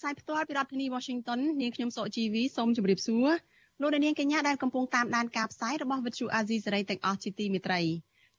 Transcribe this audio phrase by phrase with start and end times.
[0.00, 3.28] ផ្សាយផ្ទាល់ពីរដ្ឋធានី Washington នាងខ្ញុំសុកជីវីសូមជម្រាបសួរ
[3.80, 7.80] លោកអ្នកនាងកញ្ញាដែលកំពុងតាមដានការផ្សាយរបស់ Vuthu Azizi Serai ទាំងអស់ជាទីមេត្រី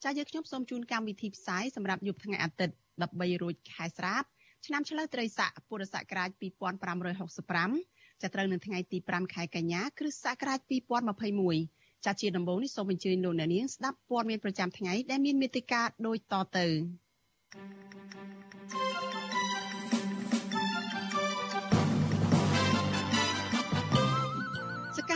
[0.04, 4.24] ចា៎យើងខ្ញុំសូមជូនកម្មវិធីផ្សាយសម្រាប់យប់ថ្ងៃអាទិត្យ13រោចខែស្រាប
[4.66, 6.30] ឆ្នាំឆ្លូវត្រីស័កពុរសករាជ
[7.32, 10.60] 2565ចាប់ត្រូវនៅថ្ងៃទី5ខែកញ្ញាគ្រិស្តសករាជ
[11.50, 16.68] 2021ចាជាដំបូងនេះសូមអញ្ជើញលោកអ្នកនាងស្ដាប់ព័ត៌មានប្រចាំថ្ងៃដែលមានមេត្តាដូចតទៅ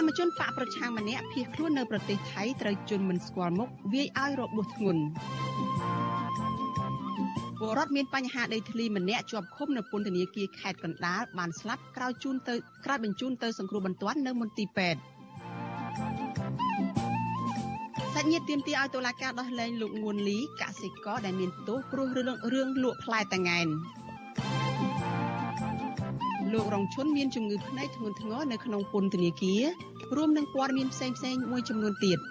[0.05, 5.01] កម្មជនបកប្រឆាំងម្នាក់ភៀសខ្លួននៅប្រទេសថៃត្រូវជន់មិនស្គាល់មុខវាយឲ្យរបួសធ្ងន់
[7.59, 14.99] ពលរដ្ឋមានបញ្ហាដីធ្លីម្នាក់ជាប់ឃុំនៅពន្ធនាគារខេត្តកណ្ដាលបានស្លាប់ក្រោយជូនទៅក្រោយបញ្ជូនទៅសង្គ្រោះបន្ទាន់នៅមន្ទីរពេទ្យ
[18.13, 23.69] សាច់ញាតិទាមទារឲ្យតុលាការដោះលែងលោកងួនលីកសិករដែលមានទោសព្រោះរឿងរឿងលក់ផ្លែតង៉ែន
[26.57, 29.63] លោករងឈុនមានជំងឺភ្នែកធ្ងន់ធ្ងរនៅក្នុងពន្ធនាគារ
[30.15, 32.19] រួមនឹងព័ត៌មានផ្សេងៗមួយចំនួនទៀត។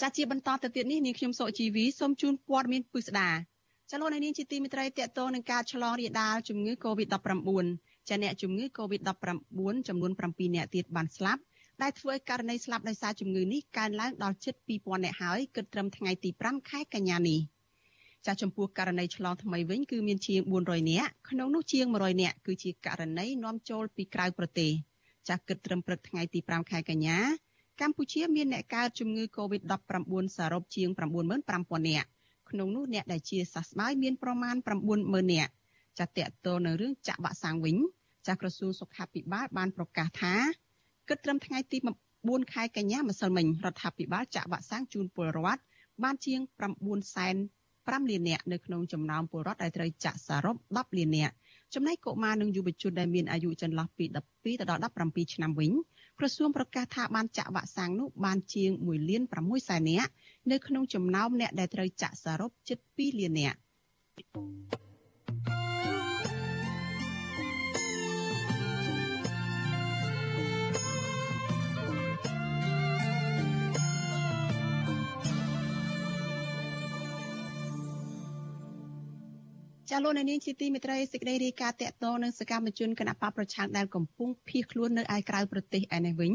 [0.00, 3.30] ចាជាបន្តទៅទៀតនេះនាងខ្ញុំសុជីវីសូមជូនព័ត៌មានពិស្ដា
[3.90, 7.48] ចលនានាងជាទីមេត្រីតកតនឹងការឆ្លងរាលដាលជំងឺ Covid-19
[8.08, 9.08] ចាអ្នកជំងឺ Covid-19
[9.88, 11.42] ចំនួន7អ្នកទៀតបានស្លាប់
[11.82, 17.40] ដែលធ្វើឲ្យករណីស្លាប់ដោយសារជំងឺនេះកើនឡើងដល់ជិត2000អ្នកហើយគិតត្រឹមថ្ងៃទី5ខែកញ្ញានេះ
[18.26, 24.72] ចាចំពោះករណីឆ្លងថ្មីវិញគឺមានជាង400នាក់ក្នុងនោះជាង100នាក់គឺជាករណីនាំចូលពីក្រៅប្រទេស
[25.28, 27.18] ចាគិតត្រឹមព្រឹកថ្ងៃទី5ខែកញ្ញា
[27.80, 30.88] កម្ពុជាមានអ្នកកើតជំងឺ Covid-19 សរុបជាង
[31.38, 32.08] 95,000នាក់
[32.50, 34.56] ក្នុងនោះអ្នកដែលជាសះស្បើយមានប្រមាណ
[34.94, 35.52] 90,000នាក់
[35.98, 37.76] ចាតតទៅនៅរឿងចាក់វ៉ាក់សាំងវិញ
[38.26, 40.34] ចាក្រសួងសុខាភិបាលបានប្រកាសថា
[41.08, 41.78] គិតត្រឹមថ្ងៃទី
[42.16, 45.62] 4ខែកញ្ញាម្សិលមិញរដ្ឋាភិបាលចាក់វ៉ាក់សាំងជូនពលរដ្ឋ
[46.02, 46.40] បានជាង
[46.78, 47.36] 9សែន
[47.76, 51.34] 5លាននាក់នៅក្នុងចំណោមពលរដ្ឋដែលត្រូវចាក់សរុប10លាននាក់
[51.74, 55.72] ចំណែកកុមារនិងយុវជនដែលមានអាយុចន្លោះពី12ទៅដល់17ឆ្នាំវិញ
[56.18, 60.10] ក្រសួងប្រកាសថាបានចាក់វ៉ាក់សាំងនោះបានជាង1លាន6សែននាក់
[60.50, 63.58] នៅក្នុងចំណោមអ្នកដែលត្រូវចាក់សរុបជិត2លាននាក់
[79.92, 86.32] ចាលោកនាងជាទីមេត្រីសេចក្តីរាយការណ៍តកតនឹងសកម្មជនគណៈបកប្រឆាំងដែលកំពុងភៀសខ្លួននៅឯក្រៅប្រទេសឯនេះវិញ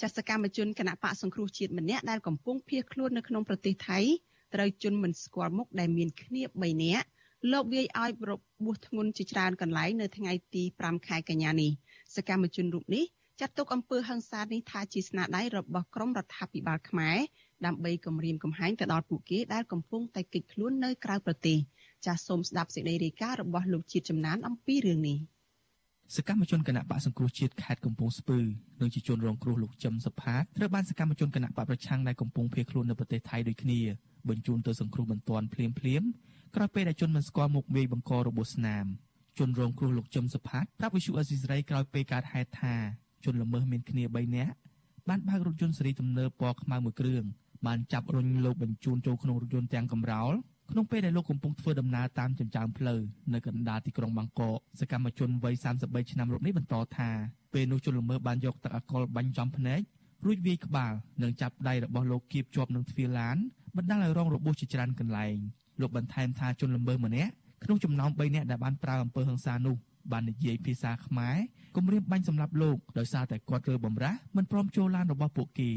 [0.00, 3.98] ចាសកម្មជនគណៈបកសង្គ្រោះជាតិម្នាក់ដែលកំពុងភៀសខ្លួននៅក្នុងប្រទេសថៃ
[4.54, 7.06] ត្រូវជន់មិនស្គាល់មុខដែលមានគ្នា3នាក់
[7.52, 8.32] លោកវាយឲ្យរ
[8.64, 11.70] បួសធ្ងន់ជាច្រើនកន្លែងនៅថ្ងៃទី5ខែកញ្ញានេះ
[12.16, 13.04] សកម្មជនរូបនេះ
[13.40, 17.18] ចាត់ទុកអំពើហិង្សានេះថាជាស្នាដៃរបស់ក្រមរដ្ឋាភិបាលខ្មែរ
[17.66, 21.58] ដើម្បីគម្រាមកំហែងទៅដល់ពួកគេដែលកំពុងតែគេចខ្លួននៅក្រៅប្រទេស
[22.06, 25.18] ចាសសូមស្ដាប់សេចក្តីរាយការណ៍របស់លោកជាតិចំណានអំពីរឿងនេះ
[26.16, 28.38] សកម្មជនគណៈបកសង្គ្រោះជាតិខេត្តកំពង់ស្ពឺ
[28.80, 33.80] និងជាជនរងគ្រោះលោកចឹមសុផាតត្រូវបានសកម្មជនគណៈបកប្រឆាំងដែលកំពុងភៀសខ្លួននៅប្រទេសថៃដូចគ្នា
[34.28, 36.02] បញ្ជូនទៅសង្គ្រោះបន្ទាន់ភ្លាមភ្លាម
[36.54, 38.84] ក្រោយពេលដែលជនមិនស្គាល់មុខវាយបង្ករបួសស្នាម
[39.38, 42.74] ជនរងគ្រោះលោកចឹមសុផាតប្រាប់វិសុអេស៊ីសរ៉ៃក្រោយពេលកើតហេតុថា
[43.24, 44.54] ជនល្មើសមានគ្នា3នាក់
[45.08, 47.24] បានបើករថយន្តសេរីទំនើបពណ៌ខ្មៅមួយគ្រឿង
[47.66, 50.32] បានចាប់រុញលោកបញ្ជូនចូលក្នុងរថយន្តទាំងកំរោល
[50.74, 53.00] ក្នុងពេលដែលលោកកំពុងធ្វើដំណើរតាមចិញ្ចើមផ្លូវ
[53.34, 57.10] នៅកណ្ដាលទីក្រុងបាងកកសកម្មជនវ័យ33ឆ្នាំរូបនេះបន្តថា
[57.52, 59.80] ពេលនោះជនល្មើសបានយកទឹកអាកុលបាញ់ចំភ្នែក
[60.24, 60.92] រួចវាយក្បាល
[61.22, 63.36] និងចាប់ដៃរបស់លោកគៀបជាប់នឹងទ្វារឡាន
[63.76, 65.36] បណ្ដាលឲ្យរងរបួសជាច្រើនកន្លែង
[65.80, 67.32] លោកបន្ថែមថាជនល្មើសម្នាក់
[67.64, 69.76] ក្នុងចំណោម3នាក់ដែលបានប្រើអំពើហិង្សានោះ
[70.12, 71.36] បាននិយាយភាសាខ្មែរ
[71.76, 75.70] គំរាមបាញ់សម្លាប់លោកដោយសារតែគាត់រើបំរាស់មិនព្រមចូលឡានរបស់ពួកគេ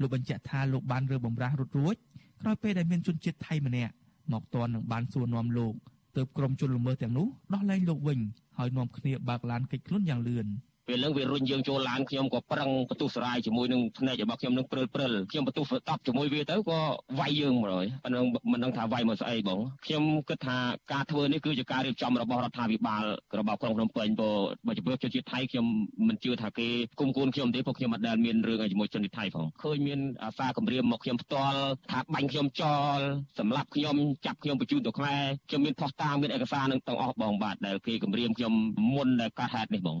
[0.00, 1.96] លោកបញ្ជាក់ថាលោកបានរើបំរាស់រត់រួច
[2.42, 3.92] ក្រោយពេលដែលមានជនជាតិថៃម្នាក់
[4.32, 5.74] មកតននឹងបានសួរនាំលោក
[6.16, 8.18] ទើបក្រុមជនល្មើសទាំងនោះដោះលែងលោកវិញ
[8.58, 10.46] ហើយនាំគ្នាបើកឡានគេចខ្លួនយ៉ាងលឿន
[10.88, 16.80] ពេលហ្នឹងវារុញយើងចូលឡានខ្ញុំក៏ប្រឹងបន្ទុះសរាយជាមួយនឹងភ្នែករបស់ខ្ញុំនឹងព្រិលព្រិលខ្ញុំបន្ទុះតប់ជាមួយវាទៅក៏
[17.18, 18.20] វាយយើងមកហើយប៉ុន្តែ
[18.52, 20.56] មិនដឹងថាវាយមកស្អីបងខ្ញុំគិតថា
[20.92, 23.04] ការធ្វើនេះគឺជាការរៀបចំរបស់រដ្ឋាភិបាល
[23.38, 24.36] របស់ក្រុងភ្នំពេញព្រោះ
[24.66, 25.66] បើជាជនជាតិថៃខ្ញុំ
[26.08, 26.68] មិនជឿថាគេ
[27.00, 31.60] គុំគួនខ្ញុំទេព្រោះខ្ញុំអត់ដែលមានរឿងអីជាមួយជនជាតិថៃផងឃើញមានអាសាគម្រាមមកខ្ញុំផ្ទាល់
[31.92, 32.98] ថាបាញ់ខ្ញុំចោល
[33.38, 33.96] សម្លាប់ខ្ញុំ
[34.26, 38.52] ចាប់ខ្ញុំបញ្ជូនទៅខ្មែរខ្ញុំមានផុសតាងមានឯកសារនឹងទាំងអស់បងបាទដែលគេគម្រាមខ្ញុំ
[38.94, 39.98] មុនដែលកើតហេតុនេះបង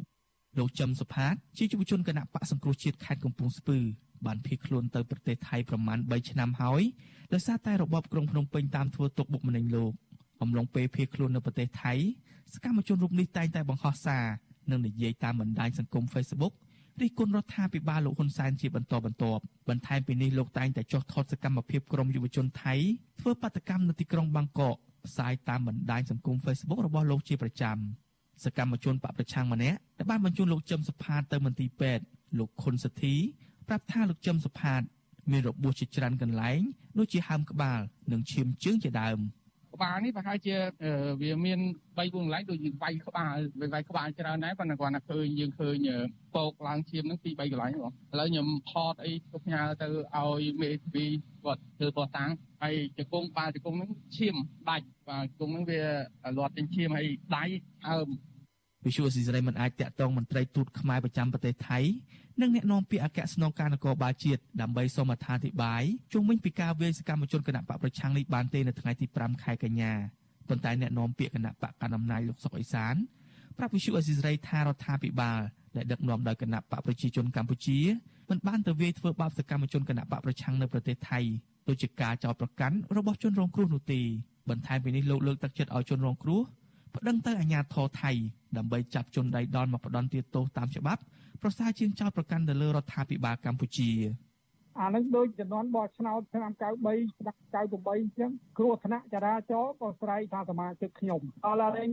[0.58, 3.78] លោកចំសុផាតជាយុវជនគណៈបកសង្គ្រោះជាតិខេត្តកំពង់ស្ពឺ
[4.26, 6.82] បានភៀសខ្លួនទៅប្រទេសថៃប្រមាណ3ឆ្នាំហើយ
[7.32, 9.92] ដោយសារតែរបបក្រុងភ្នំពេញតាមធ្វើទុកបុកម្នេញលោក
[10.42, 11.94] អំឡុងពេលភៀសខ្លួននៅប្រទេសថៃ
[12.54, 14.24] សកម្មជនរូបនេះតែងតែបង្ហោះសារ
[14.70, 16.54] និងនិយាយតាមបណ្ដាញសង្គម Facebook
[17.00, 22.74] រិះគន់រដ្ឋាភិបាលលោកហ៊ុនសែនជាបន្តបន្ទាប់បន្ថែមពីនេះលោកតែងតែចុះថតសកម្មភាពក្រុមយុវជនថៃ
[23.20, 27.76] ធ្វើបាតកម្មនៅទីក្រុងបាងកកផ្សាយតាមបណ្ដាញសង្គម Facebook របស់លោកជាប្រចាំ
[28.44, 32.04] សកម្មជនបកប្រឆាំងម្នាក់ដែលបានបញ្ជូនលោកចឹមសុផាតទៅមន្ទីរពេទ្យ
[32.38, 33.14] លោកខុនសធី
[33.68, 34.82] ប្រាប់ថាលោកចឹមសុផាត
[35.30, 36.60] មានរបួសជាច្រើនកន្លែង
[36.98, 37.80] ដូចជាហើមក្បាល
[38.12, 39.20] និងឈាមជើងជាដើម។
[39.78, 40.56] ក្បាលនេះប្រហែលជា
[41.22, 41.58] វាមាន
[41.96, 43.36] 3 4កន្លែងដូចយើងវាយក្បាល
[43.74, 45.88] វាយក្បាលច្រើនដែរប៉ុន្តែគាត់ថាឃើញយើងឃើញ
[46.34, 51.06] ពកឡើងឈាមហ្នឹងពី3កន្លែងបងឥឡូវខ្ញុំផតអីទៅផ្ញើទៅឲ្យមេធាវី
[51.48, 52.30] គាត់ធ្វើបោះតាំង
[52.62, 54.36] ហើយជង្គង់បាល់ជង្គង់ហ្នឹងឈាម
[54.68, 55.80] ដាច់បាទជង្គង់ហ្នឹងវា
[56.38, 57.06] លាត់ចេញឈាមហើយ
[57.36, 57.44] ដៃ
[57.88, 58.08] អើម
[58.86, 61.78] វិសុវស៊ីសេរីមិនអាចតាក់ទងមន្ត្រីទូតខ្មែរប្រចាំប្រទេសថៃ
[62.40, 69.92] និងអ្នកនាំពាក្យអគ្គស្នងការនគរបាលជាតិដើម្បីសូមអត្ថាធិប្បាយជុំវិញពីការវាយសកម្មជនគណៈបកប្រឆាំងនេះបានទេនៅថ្ងៃទី5ខែកញ្ញា
[70.48, 72.94] ប៉ុន្តែអ្នកនាំពាក្យគណៈបកកណ្ដាលអំណាចលោកសុកអេសាន
[73.58, 75.40] ប្រាប់វិសុអេស៊ីសរ៉ៃថារដ្ឋាភិបាល
[75.76, 77.78] ដែលដឹកនាំដោយគណៈបកប្រជាជនកម្ពុជា
[78.28, 81.20] មិនបានទៅវាយធ្វើបាបសកម្មជនគណៈបកប្រឆាំងនៅប្រទេសថៃ
[81.68, 84.00] ដូចជាការចោទប្រកាន់របស់ជនរងគ្រោះនោះទេ
[84.50, 86.40] បន្ថែមពីនេះលោកលើកទឹកចិត្តឲ្យជនរងគ្រោះ
[86.94, 88.10] ប្តឹងទៅអាជ្ញាធរថៃ
[88.56, 91.02] ដើម្បីចាប់ជនដៃដល់មកផ្ដន់ទាទោសតាមច្បាប់
[91.42, 93.90] ប្រសើរជាងចោតប្រកាន់ទៅលើរដ្ឋាភិបាលកម្ពុជា
[94.80, 101.90] អានឹងដូចចំនួនបោះឆ្នោតឆ្នាំ93ឆ្នាំ98អញ្ចឹងគ្រោះថ្នាក់ចរាចរណ៍ក៏ស្រ័យថាសមាជិកខ្ញុំអល់ឡើង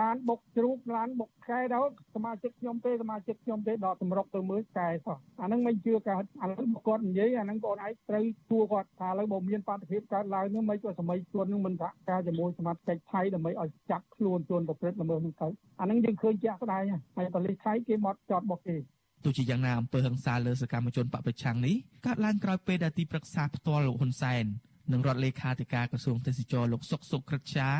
[0.00, 15.48] ឡានបុកជ្រូកឡានបុកខែដល់សមាជិកខ្ញុំទេសមាជិកខ្ញុំទេដល់សម្រុកទៅមើលកែសោះអានឹងមិនជឿកើតឥឡូវគាត់និយាយអានឹងបងឯងត្រូវទួគាត់ថាឥឡូវបើមានបាតុភិបកើតឡើងនោះមិនក៏សម័យខ្លួននឹងមិនថាការជាមួយសមាជិកថៃដើម្បីឲ្យចាប់ខ្លួនខ្លួនប្រព្រឹត្តល្មើសនោះទៅ
[15.80, 16.84] អានឹងយើងឃើញជាក់ស្ដែង
[17.16, 18.76] ហើយប៉ូលីសថៃគេមកចោតបុកគេ
[19.24, 21.76] ទោះជាយ៉ាងណាអំពើហិង្សាលើសកម្មជនបកប្រឆាំងនេះ
[22.06, 24.44] កើតឡើងក្រោយពេលដែលទីប្រឹក្សាផ្ទាល់លោកហ៊ុនសែន
[24.92, 27.70] និងរដ្ឋលេខាធិការក្រសួងទេសចរលោកសុកសុក្រិតចា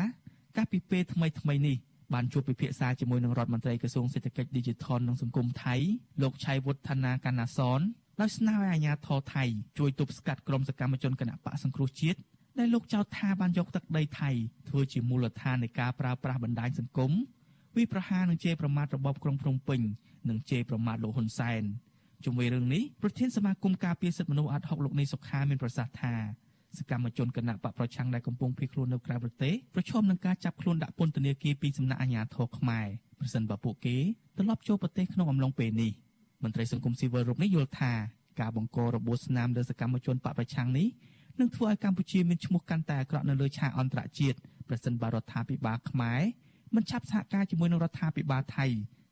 [0.57, 1.77] កាលពីពេលថ្មីថ្មីនេះ
[2.13, 5.75] បានជួបពិភាក្សាជាមួយនឹងរដ្ឋមន្ត្រីក្រសួងសេដ្ឋកិច្ច Digital និងសង្គមថៃ
[6.21, 7.81] លោកឆៃវុฒនាកណ្ណាសន
[8.21, 9.43] ដោយស្នើឲ្យអាជ្ញាធរថៃ
[9.79, 12.19] ជួយទប់ស្កាត់ក្រុមសកម្មជនគណបកសង្គ្រោះជាតិ
[12.59, 14.29] ដែលលោកចោទថាបានយកទឹកដីថៃ
[14.69, 17.11] ធ្វើជាមូលដ្ឋាននៃការប្រើប្រាស់បណ្ដាញសង្គម
[17.77, 19.81] វិប្រហារនឹងជេរប្រមាថរបបក្រុងភ្នំពេញ
[20.29, 21.63] និងជេរប្រមាថលោកហ៊ុនសែន
[22.25, 26.13] ជុំវិញរឿងនេះប្រធានសមាគមការពារសិទ្ធិមនុស្សអាត់ហុកលោកនេះសុខាមានប្រសាសន៍ថា
[26.77, 32.87] សកម្មជនគណៈបកប្រឆាំងដែលកំពុងភៀសខ្លួននៅក្រៅប្រទេសប្រឈមនឹងការចាប់ខ្លួនដាក់ពន្ធនាគារពីសំណាក់អាជ្ញាធរខ្មែរ
[33.19, 33.97] ប្រសិនបើពួកគេ
[34.37, 35.91] ត្រឡប់ចូលប្រទេសក្នុងអំឡុងពេលនេះ
[36.43, 37.93] មន្ត្រីសង្គមស៊ីវិលរូបនេះយល់ថា
[38.39, 40.87] ការបង្ករបួសស្នាមលើសកម្មជនបកប្រឆាំងនេះ
[41.39, 44.37] នឹងធ្វើឲ្យកម្ពុជាមានឈ្មោះកាន់តែអាក្រក់នៅលើឆាកអន្តរជាតិ
[44.67, 46.21] ប្រសិនបើរដ្ឋាភិបាលខ្មែរ
[46.75, 48.65] មិនឆាប់សហការជាមួយនឹងរដ្ឋាភិបាលថៃ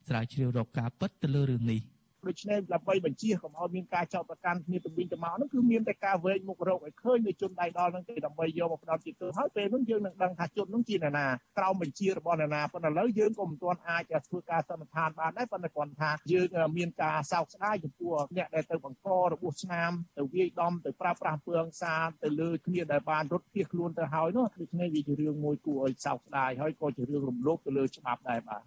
[0.10, 1.82] ស្រាវជ្រាវរកការពិតទៅលើរឿងនេះ
[2.28, 11.28] ដូច្នេះដើម្បីបញ្ជាកុំឲ្យមានការចោទប្រកាន់គ្នាទៅវិញទៅមកនោះគឺមានតែការវែងមុខរកឲ្យឃើញនៅជនដៃដល់ហ្នឹងទេដើម្បីយកមកផ្ដោតជាទោសហើយពេលនោះយើងនឹងដឹងថាជននោះជាអ្នកណា
[11.58, 16.48] ក្រោមបញ្ជារបស់អ្នកណាប៉ុន្តែឥឡូវយើងក៏មិនទាន់អាចធ្វើការសន្និដ្ឋានបានដែរប៉ុន្តែគាត់ថាយើង
[16.78, 28.64] មានការសោកស្ដាយចំពោះអ្នកដែលទៅបង្ករបួសស្នាមទៅវាយដំទៅប្រើប្រាស់ពើអង្សាទៅលើគ្នាដែលបានរត់ភៀសខ្លួនទៅហើយនោះដូច្នេះវាជារឿងមួយគួរឲ្យសោកស្ដាយហើយក៏ជារឿងរំលោភទៅលើច្បាប់ដែរបាទ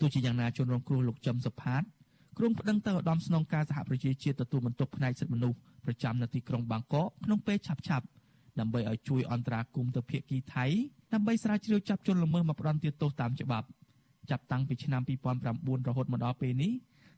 [0.00, 1.82] ទោះជាយ៉ាងណាជនរងគ្រោះលោកចំសុផាត
[2.38, 8.06] ក្រុងប្តឹងទៅឧត្តមស្នងការសហប្រជាជាតិទទួលបន្ទុកផ្នែកសិទ្ធិមនុស្សប្រចាំនៅទីក្រុងបាងកកក្នុងពេលឆាប់ឆាប់
[8.60, 10.66] ដើម្បីឲ្យជួយអន្តរាគមន៍ទៅភាគីថៃ
[11.12, 13.66] ដើម្បីស្រាវជ្រាវចាប់ជនល្មើសមកផ្ដន្ទាទោសតាមច្បាប់
[14.30, 15.02] ចាប់តាំងពីឆ្នាំ
[15.44, 16.72] 2009រហូតមកដល់ពេលនេះ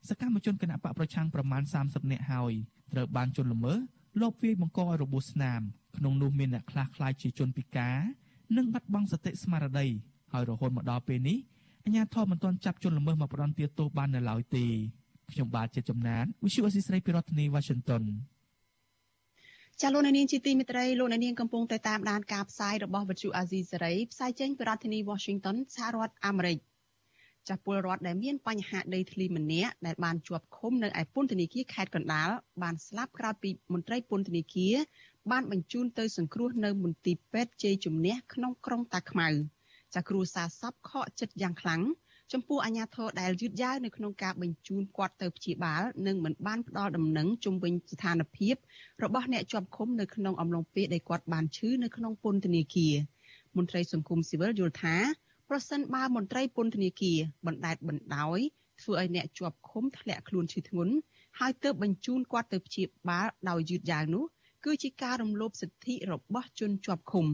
[0.08, 2.52] សកម្មជនគណបកប្រឆាំងប្រមាណ30នាក់ហើយ
[2.92, 3.78] ត្រូវបានជនល្មើស
[4.22, 5.60] លបវាយបង្កឲ្យរបួសស្នាម
[5.96, 7.98] ក្នុងនោះមានអ្នកខ្លះខ្លាចជាជនពិការ
[8.56, 9.86] និងបាត់បង់សតិស្មារតី
[10.32, 11.38] ហើយរហូតមកដល់ពេលនេះ
[11.88, 14.64] អាជ្ញាធរមិនទាន់ចាប់ជនល្មើសមកផ្ដន្ទាទោសបាននៅឡើយទេ
[15.32, 18.02] ខ្ញុំបាទជាចំណាន Visu Assisray ពីរដ្ឋធានី Washington
[19.80, 26.58] ចាលោកនាងជាទីមេត្រីលោកនាងកំពុងតែតាមដានការផ្សាយរបស់វិទ្យុអាស៊ីសេរីផ្សាយចេញពីរដ្ឋធានី Washington សហរដ្ឋអាមេរិក
[27.48, 32.28] ចាស់ពលរដ្ឋដែលមានបញ្ហាដីធ្លីម្នាក់ដែលបានជាប់ឃុំនៅឯពន្ធនាគារខេត្តកណ្ដាល
[32.62, 34.74] បានស្លាប់ក្រោយពីមន្ត្រីពន្ធនាគារ
[35.30, 39.57] បានបញ្ជូនទៅសង្គ្រោះនៅមន្ទីរពេទ្យជ័យជំនះក្នុងក្រុងតាខ្មៅ
[39.94, 41.82] ចាស់គ្រួសារសពខកចិត្តយ៉ាងខ្លាំង
[42.32, 48.54] ចំពោះអាជ្ញាធរដែលយឺតយ៉ាវនៅក្នុងការបញ្ជូនគាត់ទៅព្យាបាលនិងមិនបានផ្ដល់ដំណឹងជុំវិញស្ថានភាព
[49.02, 52.94] របស់អ្នកជាប់ឃុំនៅក្នុងអំឡុងពេលដែលគាត់បានឈឺនៅក្នុងពន្ធនាគារ
[53.56, 54.96] មន្ត្រីសង្គមស៊ីវិលយល់ថា
[55.48, 58.38] ប្រសិនបើមន្ត្រីពន្ធនាគារបណ្តែតបណ្ដោយ
[58.82, 60.94] ធ្វើឲ្យអ្នកជាប់ឃុំធ្លាក់ខ្លួនឈឺធ្ងន់
[61.38, 64.24] ហើយទើបបញ្ជូនគាត់ទៅព្យាបាលដោយយឺតយ៉ាវនោះ
[64.64, 67.26] គឺជាការរំលោភសិទ្ធិរបស់ជនជាប់ឃុំ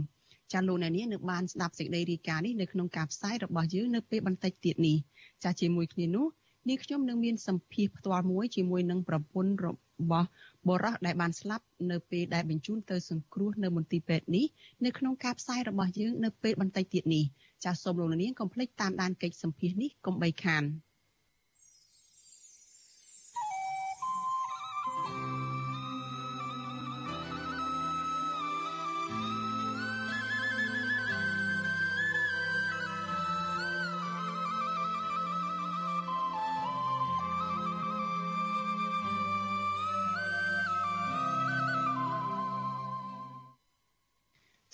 [0.52, 4.96] ចាលោកអ្នកនាងនៅបានស្ដាប់សេចក្តីរាយការណ៍នេះនៅក្នុងការផ្សាយរបស់យើងនៅពេលបន្តិចទៀតនេះ
[5.44, 6.26] ចាជាមួយគ្នានោះ
[6.68, 9.68] នាងខ្ញុំនឹងមានសម្ភារផ្ទាល់មួយជាមួយនឹងប្រពន្ធរ
[10.10, 10.28] បស់
[10.68, 14.46] បរោះដែលបានស្លាប់នៅពេលដែលបញ្ជូនទៅសង្គ្រោះនៅមន្ទីរពេទ្យនេះ
[14.84, 17.24] នៅក្នុងការផ្សាយរបស់យើងនៅពេលបន្តិចទៀតនេះ
[17.64, 20.64] ចាសូមលោកនាងកុំភ្លេចតាមដានកិច្ចសម្ភារនេះកុំបីខាន។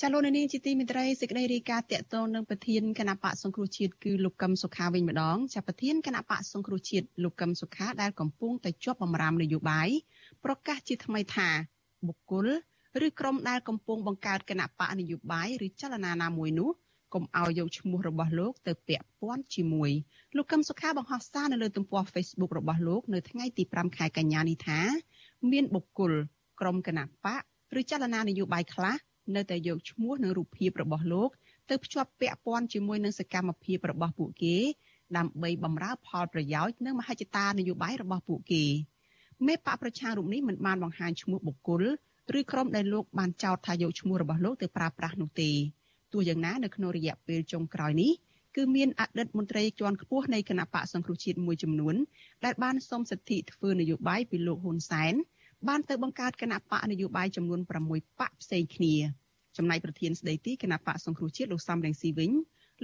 [0.02, 9.88] ចាលោកនាងជាទីមេត្រីសេចក្តីរាយការណ៍តកតងនឹងប្រធានគណៈបកសង្គ្រោះជាតិគឺលោកកឹមសុខាវិញម្ដងចាប្រធានគណៈបកសង្គ្រោះជាតិលោកកឹមសុខាដែលកំពុងតែជាប់បម្រាមនយោបាយ
[10.44, 11.48] ប្រកាសជាថ្មីថា
[12.06, 12.46] បុគ្គល
[13.06, 16.70] ឬក្រុមដែលកំពុងបង្កើតគណៈបកនយោបាយឬចលនាណាមួយនោះ
[17.14, 19.90] កុំឲ្យយកឈ្មោះរបស់លោកទៅពាក់ព័ន្ធជាមួយ
[20.36, 24.80] លោកកឹមសុខាបង្ហោះសារនៅលើទំព័រ Facebook របស់លោកនៅថ្ងៃទី5ខែកញ្ញានេះថា
[25.50, 26.12] មានបុគ្គល
[26.60, 27.42] ក្រុមគណៈបក
[27.80, 28.96] ឬចលនានយោបាយខ្លះ
[29.36, 31.30] នៅតែយកឈ្មោះនិងរូបភាពរបស់លោក
[31.70, 34.56] ទៅភ្ជាប់ពាក់ព័ន្ធជាមួយនឹងសកម្មភាពរបស់ពួកគេ
[35.16, 38.64] ដើម្បីបម្រើផលប្រយោជន៍និងមហិច្ឆតានយោបាយរបស់ពួកគេ
[39.46, 41.82] មេបកប្រឆាំងរូបនេះមិនបានបង្ហាញឈ្មោះបុគ្គល
[42.38, 45.50] ឬក្រុមដែលលោកបានចោទថាយកឈ្មោះរបស់លោកទៅប្រើប្រាស់នោះទេ
[46.12, 48.12] ទោះយ៉ាងណានៅក្នុងរយៈពេលចុងក្រោយនេះ
[48.56, 51.94] គឺមានអតីតមន្ត្រីជាន់ខ្ពស់នៃគណៈបកសង្គ្រោះជាតិមួយចំនួន
[52.44, 55.14] ដែលបានសុំសិទ្ធិធ្វើនយោបាយពីលោកហ៊ុនសែន
[55.68, 58.94] បានទៅបង្កើតគណៈបកនយោបាយចំនួន6បកផ្សេងគ្នា
[59.56, 62.30] ចំណែកប្រធានស្ដីទីគណៈបកសង្គ្រោះជាតិលោកសំរងស៊ីវិញ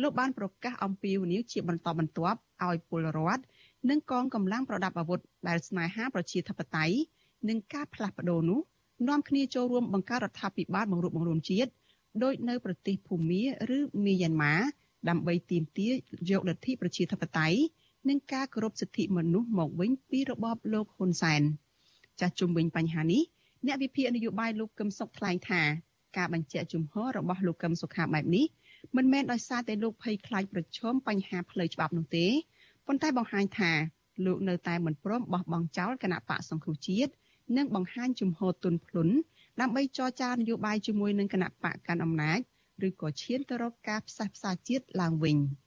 [0.02, 3.42] លោកបានប្រកាសអំពាវនាវជាបន្តបន្ទាប់ឲ្យពលរដ្ឋ
[3.90, 6.96] និងកងកម្លាំងប្រដាប់អាវុធដែលស្នេហាប្រជាធិបតេយ្យ
[7.48, 8.60] និងការផ្លាស់ប្ដូរនោះ
[9.08, 11.70] នាំគ្នាចូលរួមបង្កើតរដ្ឋាភិបាលបង្រួបបង្រួមជាតិ
[12.22, 13.42] ដោយនៅប្រទេសភូមា
[13.76, 14.54] ឬមីយ៉ាន់ម៉ា
[15.08, 15.92] ដើម្បីទាមទារ
[16.30, 17.58] យកលទ្ធិប្រជាធិបតេយ្យ
[18.08, 21.42] និងការគោរពសិទ្ធិមនុស្សមកវិញពីរបបលោកហ៊ុនសែន
[22.20, 23.22] ចាស់ជុំវិញបញ្ហានេះ
[23.66, 25.62] អ្នកវិភាគនយោបាយលោកកឹមសុខថ្លែងថា
[26.16, 28.46] ការបញ្ជាក់ជំហររបស់លោកកឹមសុខាបែបនេះ
[28.96, 32.26] មិនមែនដោយសារតែលោកភ័យខ្លាចប្រឈមបញ្ហាផ្លូវច្បាប់នោះទេ
[32.86, 33.72] ប៉ុន្តែបង្ហាញថា
[34.26, 37.12] លោកនៅតែមិនព្រមបោះបង់ចោលគណៈបកសង្គ្រោះជាតិ
[37.56, 39.08] និងបង្ហាញជំហរទុនភ្លុន
[39.60, 42.38] ដើម្បីចរចានយោបាយជាមួយនឹងគណៈបកកាន់អំណាច
[42.86, 45.36] ឬក៏ឈានទៅរកការផ្សះផ្សាជាតិឡើងវិញ។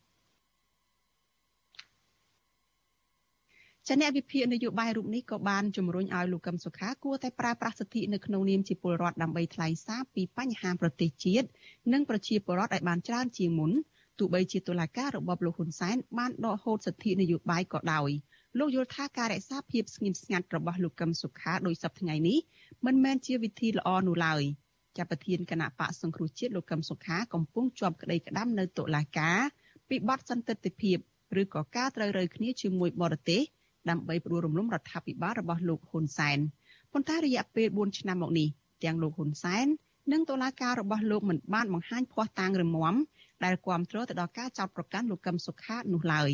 [3.91, 11.48] ចាអ្នកវិភាគនយោបាយរូបនេះក៏បានជំរុញឲ្យលោកកឹមសុខាគួរតែប្រើប្រាស់សិទ្ធិនៅក្នុងនាមជាពលរដ្ឋដើម្បីថ្លែងសារពីបញ្ហាប្រទេសជាតិ
[11.93, 13.72] និងប្រជាពលរដ្ឋឲ្យបានច្រើនជាងមុន
[14.19, 18.10] ទោះបីជាតុលាការរបបលោកហ៊ុនសែនបានដកហូតសិទ្ធិនយោបាយក៏ដោយ
[18.60, 22.39] លោកយល់ថាការរក្សាភាពស្ងៀមស្ងាត់របស់លោកកឹមសុខាដោយសពថ្ងៃនេះ
[22.86, 24.41] មិនមែនជាវិធីល្អនោះឡើយ
[24.98, 29.39] ចាប់ប្រធានគណៈបកសង្គ្រោះជាតិលោកកឹមសុខាកំពុងជាប់ក្តីក្តាំនៅតុលាការ
[29.89, 30.98] ពីបទសន្តិទ្ធិភាព
[31.41, 33.41] ឬក៏ការត្រូវរើគ្នាជាមួយបរទេស
[33.89, 36.39] ដើម្បីផ្ដួលរំលំរដ្ឋាភិបាលរបស់លោកហ៊ុនសែន
[36.93, 38.48] ប៉ុន្តែរយៈពេល4ឆ្នាំមកនេះ
[38.84, 39.67] ទាំងលោកហ៊ុនសែន
[40.12, 42.96] និងតុលាការរបស់លោកមិនបានបង្ហាញភ័ស្តុតាងរឹងមាំ
[43.43, 46.29] ដែលគ្រប់គ្រងទៅដល់ការចោទប្រកាន់លោកកឹមសុខានោះឡើយ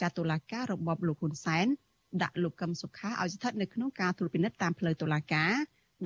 [0.00, 1.66] ចាតុលាការរបបលោកហ៊ុនសែន
[2.22, 5.52] ដាក់លោកកឹមសុខាឲ្យស្ថិតនៅក្នុងការត្រួតពិនិត្យតាមផ្លូវតុលាការ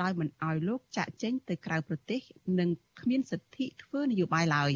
[0.02, 2.20] ដោយមិនឲ្យលោកចាក់ចេញទៅក្រៅប្រទេស
[2.58, 2.68] និង
[3.00, 4.72] គ្មានសិទ្ធិធ្វើនយោបាយឡើយ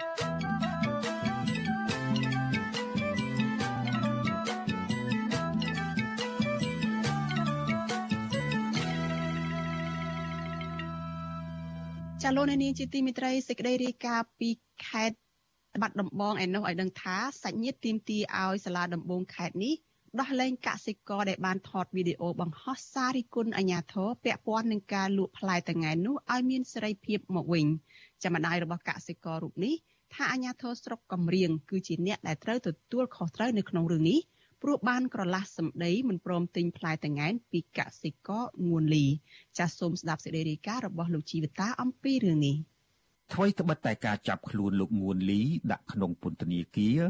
[12.26, 14.50] ។ចាលោកនាងជាទីមិត្តរីសេចក្តីរាយការណ៍ពី
[14.86, 15.16] ខេត្ត
[15.82, 19.74] បាត់ដំបងឯនោះឲ្យដឹងថាសាច់ញាតិទីមទីឲ្យសាលាដំបងខេត្តនេះ
[20.20, 27.66] ដោះលែងកសិករដែលបានថតវីដេអូបង្ហោះសាររិគុណអាញាធរពាក់ព័ន្ធនឹងការលក់ផ្លែតង្កែនោះឲ្យមានសេរីភាពមកវិញ
[28.22, 29.74] ចាំម្ដាយរបស់កសិកររូបនេះ
[30.14, 34.18] ថាអាញាធរស្រុកកំរៀងគឺជាអ្នកដែលត្រូវទទួលខុសត្រូវនៅក្នុងរឿងនេះ
[34.66, 39.06] ព្រោះបានក្រឡាស់សម្ដីមិនព្រមទិញផ្លែតង្កែនពីកសិករងួនលី
[39.58, 42.56] ចាសសូមស្ដាប់សេចក្តីរាយការណ៍របស់លោកជីវតាអំពីរឿងនេះ
[43.32, 45.42] អ្វីត្បិតតែការចាប់ខ្លួនលោកងួនលី
[45.72, 47.00] ដាក់ក្នុងពន្ធនាគារ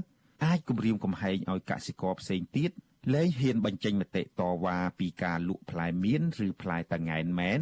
[0.45, 2.71] អាចគំរាមកំហែងឲ្យកសិករផ្សេងទៀត
[3.15, 7.61] លែងហ៊ានបញ្ចេញមតិតវ៉ាពីការលក់ផ្លែមៀនឬផ្លែតង្កែនមែន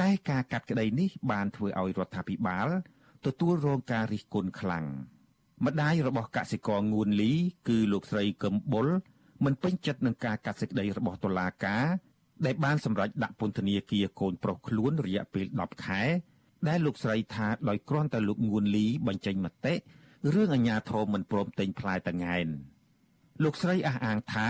[0.00, 2.68] តែការកាត់ក្តីនេះបានធ្វើឲ្យរដ្ឋាភិបាល
[3.26, 4.86] ទទួលរងការរិះគន់ខ្លាំង
[5.66, 7.32] ម្ដាយរបស់កសិករងួនលី
[7.68, 8.88] គឺលោកស្រីកឹមបុល
[9.44, 11.84] មិនពេញចិត្តនឹងការកាត់សេចក្តីរបស់តុលាការ
[12.46, 16.02] ដែលបានសម្រេចដាក់ពន្ធនាគារកូនប្រុសខ្លួនរយៈពេល10ខែ
[16.68, 19.74] ដែលលោកស្រីថាដោយគ្រាន់តែលោកងួនលីបញ្ចេញមតិ
[20.34, 22.46] រឿងអាញាធមមិនព្រមទិញផ្លែតងែន
[23.42, 24.48] លោកស្រីអះអាងថា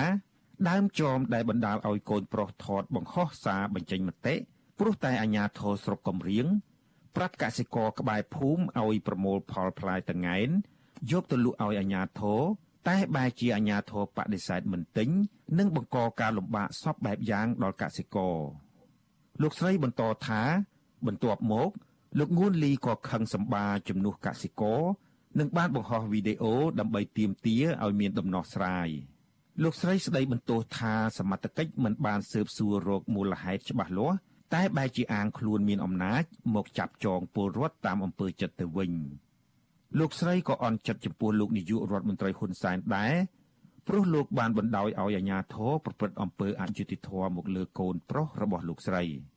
[0.69, 4.35] ដើមចមដែលបណ្ដាលឲ្យកូនប្រុសថតបង្ហោះសារបញ្ចេញមតិ
[4.79, 6.47] ព្រោះតែអាញាធរស្រុកកំរៀង
[7.17, 10.49] ប្រាប់កសិករក្បែរភូមិឲ្យប្រមូលផលផ្លែតងែន
[11.13, 12.43] យកទៅលក់ឲ្យអាញាធរ
[12.89, 15.09] តែបែរជាអាញាធរបដិសេធមិនទិញ
[15.59, 18.37] និងបង្កការលំបាកសពបែបយ៉ាងដល់កសិករ
[19.43, 20.43] លោកស្រីបន្តថា
[21.07, 21.71] បន្ទាប់មក
[22.19, 24.83] លោកងួនលីក៏ខឹងសម្បាជំនួសកសិករ
[25.39, 28.89] និងបានបង្ហោះវីដេអូដើម្បីទាមទារឲ្យមានដំណោះស្រាយ
[29.63, 34.17] លោកស្រីស្ដីបន្ទោសថាសមត្ថកិច្ចមិនបានស៊ើបសួររកមូលហេតុច្បាស់លាស់
[34.55, 36.23] តែបែរជាអាងខ្លួនមានអំណាច
[36.55, 38.93] មកចាប់ចងពលរដ្ឋតាមអំពើចិត្តទៅវិញ
[39.99, 43.15] លោកស្រីក៏អន់ចិត្តចំពោះលោកនាយករដ្ឋមន្ត្រីហ៊ុនសែនដែរ
[43.89, 49.03] ព្រោះលោកបានបណ្ដោយឲ្យអាជ្ញាធរប្រព្រឹត្តអំពើអយុត្តិធម៌មកលើកូនប្រុសរបស់លោកស្រី។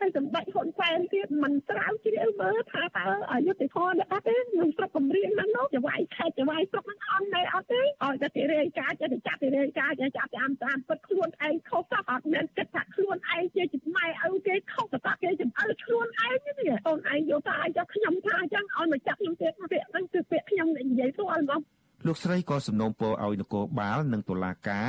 [0.00, 13.64] ហើយសម្ដេចហ៊ុនសែនទៀតមិនស្រាវជ្រាវមើលថាតើអយុធធម៌នៅអត់ទេក្នុងស្រុកកំរៀងហ្នឹងនោះចវាយខេតចវាយស្រុកហ្នឹងអត់ទេអត់ទេឲ្យតែទីរាយការចេះតែចាប់ទីរាយការចេះចាប់តាមតាមពិតខ្លួនឯងខុសសោះអត់មានគិតថាខ្លួនឯងជា
[13.96, 21.60] ម៉ែឪគេខុសតែគេចំអើខ្លួនឯងនេះអូនឯងយកថាឲ្យខ្ញុំថាអញ្ចឹងឲ្យមកចាប់ខ្ញុំទៀតពាក្យហ្នឹងគឺពាក្យខ្ញុំនិយាយផ្ទាល់ហ្មង
[22.06, 24.88] លោកស្រីក៏សំណូមពរឲ្យនគរបាលនិងតុលាការ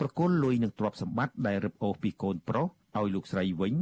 [0.00, 3.74] ប្រគល់លុយនឹងទ្រព្យសម្បត្តិដែលរឹបអូសពីកូនប្រុសឲ្យលោកស្រីវិញ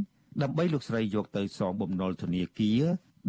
[0.42, 2.82] ដើម្បីលោកស្រីយកទៅសងបំណុលធនាគារ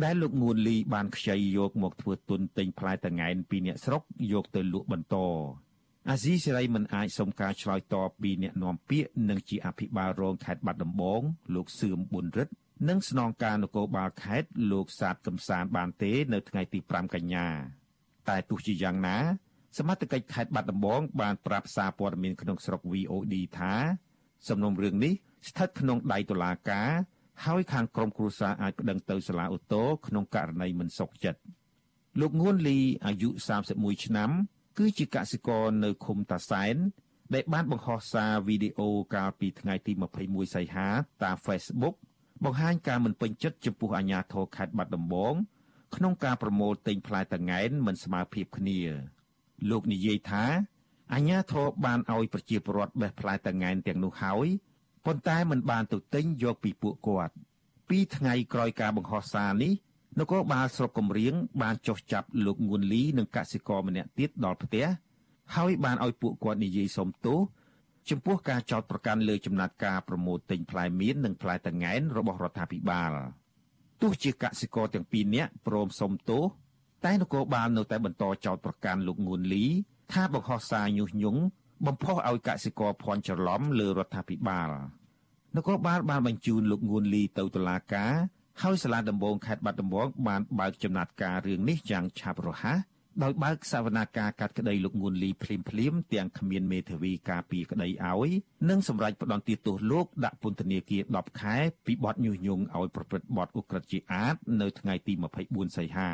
[0.04, 4.02] ដែលលោកងួនលីបានខ្ចីយកមកធ្វើទុនទិញផ្លែតងែនពីអ្នកស្រុក
[4.34, 5.16] យកទៅលក់បន្ត
[6.10, 11.22] អាស៊ីសេរីមិនអាចសុំការឆ្លើយតបពីអ្នកនាំពាក្យនិងជាអភិបាលរងខេត្តបាត់ដំបង
[11.56, 12.54] លោកសឿមប៊ុនរិទ្ធ
[12.90, 17.48] និងស្នងការនគរបាលខេត្តលោកសាទកំសានបានទេ នៅថ្ងៃទី5កញ្ញា
[18.30, 19.18] តែទោះជាយ៉ាងណា
[19.78, 23.74] សមត្ថកិច្ចខេត្តបាត់ដំបងបានប្រាប់សារព័ត៌មានក្នុងស្រុក VOD ថា
[24.48, 25.14] សំណុំរឿងនេះ
[25.50, 26.90] ស្ថិតក្នុងដៃតុលាការ
[27.46, 31.40] ហើយខាងក្រមគ្រួសារអាចប្តឹងទៅសាលាឧទ្ធរក្នុងករណីមិនសុខចិត្ត
[32.22, 33.30] លោកងួនលីអាយុ
[33.68, 34.32] 31ឆ្នាំ
[34.78, 36.76] គឺជាកសិករនៅឃុំតាសែន
[37.34, 40.88] ដែលបានបង្ហោះសារវីដេអូកាលពីថ្ងៃទី21សីហា
[41.24, 41.96] តាម Facebook
[42.44, 45.34] បង្ហាញការមិនពេញចិត្តចំពោះអាញាធរខេត្តបាត់ដំបង
[45.96, 48.80] ក្នុងការប្រមូលទិញផ្លែតង្កែនមិនស្មើភាពគ្នា
[49.70, 50.46] លោកនិយាយថា
[51.14, 54.48] អាញាធរបានឲ្យប្រជាពលរដ្ឋបេះផ្លែតង្កែនទាំងនោះហើយ
[55.06, 57.34] ប៉ុន្តែមិនបានទៅទិញយកពីពួកគាត់
[57.90, 59.74] ពីថ្ងៃក្រោយការបង្ហោះសារនេះ
[60.20, 64.86] នគរបាលស្រុកកំរៀងបានចុះចាប់លោកងួនលីនិងកសិករម្នាក់ទៀតដល់ផ្ទះ
[65.56, 67.40] ហើយបានឲ្យពួកគាត់និយាយសុំទោស
[68.10, 73.12] ចំពោះការចោទប្រកាន់លើចំណាត់ការប្រមូលទិញផ្លែមៀននិងផ្លែតង្កែនរបស់រដ្ឋាភិបាល
[74.02, 76.44] ទោះជាកសិករទាំងពីរនាក់ព្រមសុំទោស
[77.06, 79.66] តែនគរបាលនៅតែបន្តចោទប្រកាន់លោកងួនលី
[80.14, 81.42] ថាបង្ហោះសារញុះញង់
[81.86, 84.70] បំផុសឲ្យកសិករភ័ន្តច្រឡំលើរដ្ឋាភិបាល
[85.56, 88.14] នគរបាលបានបញ្ជូនលោកងួនលីទៅតុលាការ
[88.62, 92.80] ហើយសាលាដំបងខេត្តបាត់ដំបងបានបើកចំណាត់ការរឿងនេះយ៉ាងឆាប់រហ័ស
[93.24, 98.30] ដោយបើកសវនាការកាត់ក្តីលោកងួនលីភ្លាមភ្លាមទាំងគ្មានមេធាវីការពីក្តីឲ្យ
[98.70, 105.14] និងសម្រេចផ្ដន្ទាទោសលោកដាក់ពន្ធនាគារ10ខែពីបទញុះញង់ឲ្យប្រព្រឹត្តបទឧក្រិដ្ឋជាអាតនៅថ្ងៃទី
[105.46, 106.12] 24សីហា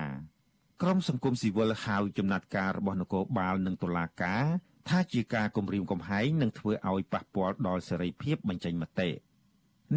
[0.85, 4.43] ក្រមសង្គមស៊ីវិលហៅចំណាត់ការរបស់នគរបាលនិងតុលាការ
[4.89, 9.09] ថាជាការគំរាមកំហែងនិងធ្វើឲ្យប៉ះពាល់ដល់សេរីភាពបញ្ចេញមតិ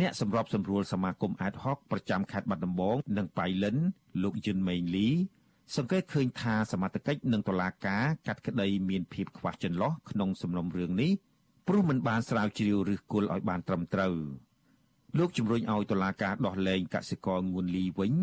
[0.01, 3.77] អ្នកសម្របសម្រួលសមាគមអាតហុកប្រចាំខេត្តបាត់ដំបងនិងប៉ៃលិន
[4.22, 5.09] លោកយិនមេងលី
[5.77, 11.12] សង្កេតឃើញថាសមត្ថកិច្ចនិងតុលាការកាត់ក្តីមានភាពខ្វះចន្លោះក្នុងសំណុំរឿងនេះ
[11.68, 14.14] ព្រោះមិនបានស្រាវជ្រាវឬគល់ឲ្យបានត្រឹមត្រូវ
[15.18, 18.14] លោកជំរុញឲ្យតុលាការដោះលែងកសិករងួនលីវិញ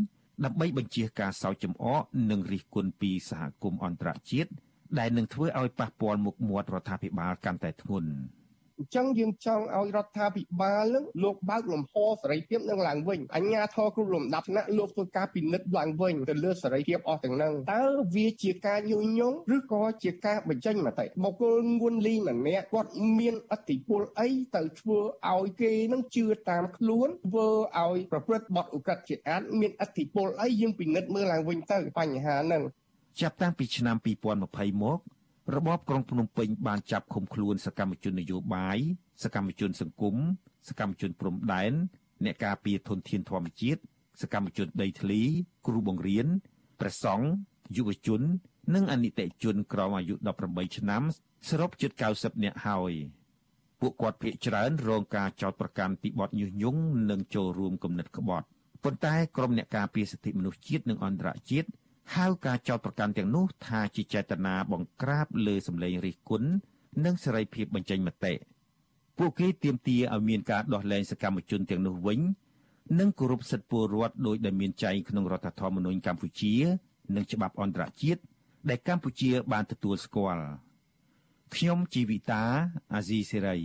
[0.45, 4.51] ដើម្បីបញ្ជាការសោកចំអកនិងរិះគន់ពីសហគមន៍អន្តរជាតិ
[4.99, 8.09] ដែលនឹងធ្វើឲ្យប៉ះពាល់មុខមាត់រដ្ឋាភិបាលកាន់តែធ្ងន់
[8.83, 17.83] អញ្ចឹងយើងចង់ឲ្យរដ្ឋាភិបាលនឹងលោកបើកលំហសេរីភាពនឹងឡើងវិញអញ្ញាធរគ្រប់លំដាប់ថ្នាក់លោកធ្វើការពិនិត្យឡើងវិញទៅលើសេរីភាពអស់ទាំងហ្នឹងតើ
[18.15, 24.99] វាជាការញុះញង់ឬក៏ជាការបញ្ចេញមតិបុគ្គលងួនលីម្នាក់គាត់មានអធិពលអីទៅធ្វើ
[25.33, 27.47] ឲ្យគេនឹងជឿតាមខ្លួនធ្វើ
[27.79, 32.63] ឲ្យប្រព្រឹត្តបទឧក្រិដ្ឋជាអាតមានអធិពលអីយើងពិនិត្យមើលឡើងវិញទៅបញ្ហាហ្នឹង
[33.21, 34.99] ចាប់តាំងពីឆ្នាំ2020មក
[35.55, 38.79] របបក្រុងភ្នំពេញបានចាប់ឃុំខ្លួនសកម្មជននយោបាយ
[39.23, 40.15] សកម្មជនសង្គម
[40.69, 41.73] សកម្មជនព្រំដែន
[42.25, 43.81] អ្នកការពារធនធានធម្មជាតិ
[44.21, 45.21] សកម្មជនដីធ្លី
[45.67, 46.27] គ្រូបង្រៀន
[46.79, 47.27] ព្រះសង្ឃ
[47.77, 48.21] យុវជន
[48.73, 51.03] និងអនិច្ចជនក្រោមអាយុ18ឆ្នាំ
[51.49, 52.93] សរុបជិត90នាក់ហើយ
[53.79, 58.47] ពួកគាត់ភ័យច្រើនរងការចោទប្រកាន់ពីបទញុះញង់និងចូលរួមគំនិតក្បត់
[58.83, 61.67] ប៉ុន្តែក្រុមអ្នកការពារសិទ្ធិមនុស្សជាតិនិងអន្តរជាតិ
[62.15, 66.49] ហៅការចោទប្រកាន់ទាំងនោះថាជាចេតនាបង្ក្រាបលើសម្លេងរិះគន់
[67.05, 68.33] និងសេរីភាពបញ្ចេញមតិ
[69.17, 72.19] ពួកគេទាមទារឲ្យមានការដោះលែងសកម្មជនទាំងនោះវិញ
[72.99, 76.53] និងគោរពសិទ្ធិពលរដ្ឋដោយដែលមានចែងក្នុងរដ្ឋធម្មនុញ្ញកម្ពុជា
[77.15, 78.21] និងច្បាប់អន្តរជាតិ
[78.69, 80.43] ដែលកម្ពុជាបានទទួលស្គាល់
[81.55, 82.43] ខ្ញុំជីវិតា
[82.93, 83.57] អាស៊ីសេរី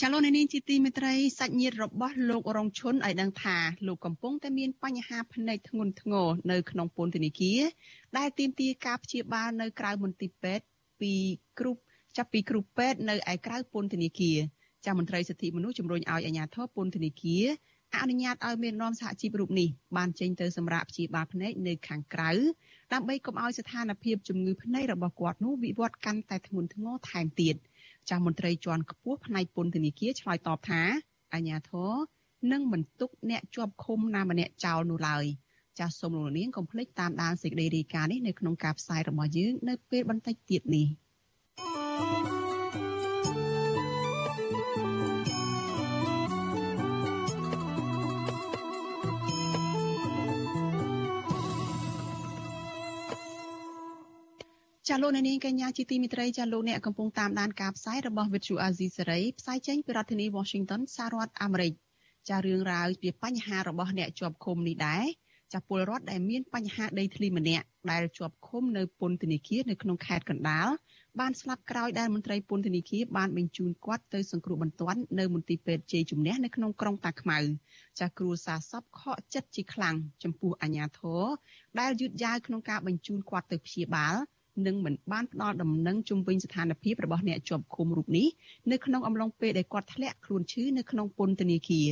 [0.00, 3.56] ចាលោកនាងជាទីមេត្រីសាច់ញាតិរបស់លោករងឈុនឲ្យដឹងថា
[3.86, 7.60] លោកកំពុងតែមានបញ្ហាភ្នែកធ្ងន់ធ្ងរនៅក្នុងពន្ធនាគារ
[8.18, 10.64] ដែលទាមទារការព្យាបាលនៅក្រៅមន្ទីរពេទ្យ
[11.00, 11.12] ពី
[11.58, 11.72] គ្រូ
[12.16, 14.38] ចាប់ពីគ្រូពេទ្យនៅឯក្រៅពន្ធនាគារ
[14.86, 17.44] ចាមន្ត្រីសិទ្ធិមនុស្សជំរុញឲ្យអាជ្ញាធរពន្ធនាគារ
[17.96, 22.30] អនុញ្ញាតឲ្យមាននាំសហជីពរូបនេះបានចេញទៅសម្រាប់ព្យាបាលភ្នែកនៅខាងក្រៅ
[22.92, 27.56] ដើម្បីកុំឲ្យស្ថានភាពជំងឺភ្នែករបស់គាត់នោះវិវត្តកាន់តែធ្ងន់ធ្ងរថែមទៀត។
[28.08, 30.82] ចាស់មន្ត្រីជាន់ខ្ពស់ផ្នែកពន្ធនាគារឆ្លើយតបថា
[31.34, 31.92] អាញាធរ
[32.52, 35.24] នឹងមិនទុកអ្នកជាប់ឃុំណាម្នាក់ចោលនោះឡើយ
[35.78, 40.88] ចាសសូមលោកនាងកុំភ្លេចតាមដានសេចក្តីរាយការណ៍នេះនៅក្នុងការផ្សាយរបស់យើងនៅពេលបន្តិចទៀតនេះ
[41.98, 42.57] thank you
[54.88, 61.72] ចាលោកអ្នកនាងកញ្ញាជាទីមេត្រីចាលោកអ្នកកំពុងតាមដានការផ្សាយរបស់ Vithu Azizi Serai ផ្សាយចេញពីរដ្ឋធានី Washington សហរដ្ឋអាមេរិក
[62.28, 65.04] ចារឿងរ៉ាវពីបញ្ហារបស់អ្នកជាប់ឃុំនេះដែរ
[65.54, 70.68] ចាពលរដ្ឋដែលមានបញ្ហាដីធ្លីម្នាក់ដែលជាប់ឃុំនៅពន្ធនាគារនៅក្នុងខេត្តកណ្ដាល
[71.20, 77.38] បានស្លាប់ក្រោយដែលមន្ត្រីពន្ធនាគារបានបញ្ជូនគាត់ទៅសង្គ្រោះបន្ទាន់នៅមន្ទីរពេទ្យជ័យជំនះនៅក្នុងក្រុងតាខ្មៅ
[78.00, 81.24] ចាគ្រួសារសពខកចិត្តជាខ្លាំងចំពោះអាញាធរ
[81.80, 84.16] ដែលយឺតយ៉ាវក្នុងការបញ្ជូនគាត់ទៅព្យាបាល
[84.66, 88.26] និងមិនបានផ្ដល់ដំណឹងជុំវិញស្ថានភាពរបស់អ្នកជាប់ឃុំរូបនេះ
[88.70, 91.88] នៅក្នុងអំឡុងពេលដែលគាត់ធ្លាក់ខ្លួនឈឺនៅក្នុងពន្ធនាគារ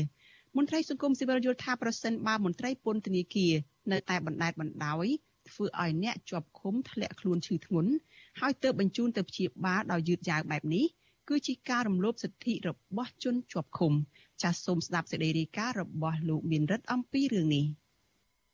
[0.57, 3.53] មន្ត្រីសង្គមស៊ីវិលយល់ថាប្រសិនបើមន្ត្រីពន្ធនាគារ
[3.93, 5.07] នៅតែបណ្តែតបណ្ដោយ
[5.51, 7.93] ធ្វើឲ្យអ្នកជាប់ឃុំធ្លាក់ខ្លួនឈឺធ្ងន់
[8.41, 10.87] ហើយទើបបញ្ជូនទៅព្យាបាលដោយយឺតយ៉ាវបែបនេះ
[11.29, 13.93] គឺជាការរំលោភសិទ្ធិរបស់ជនជាប់ឃុំ
[14.43, 17.67] ចាសសូមស្ដាប់សេចក្តីរាយការណ៍របស់លោកមានរិទ្ធអំពីរឿងនេះ។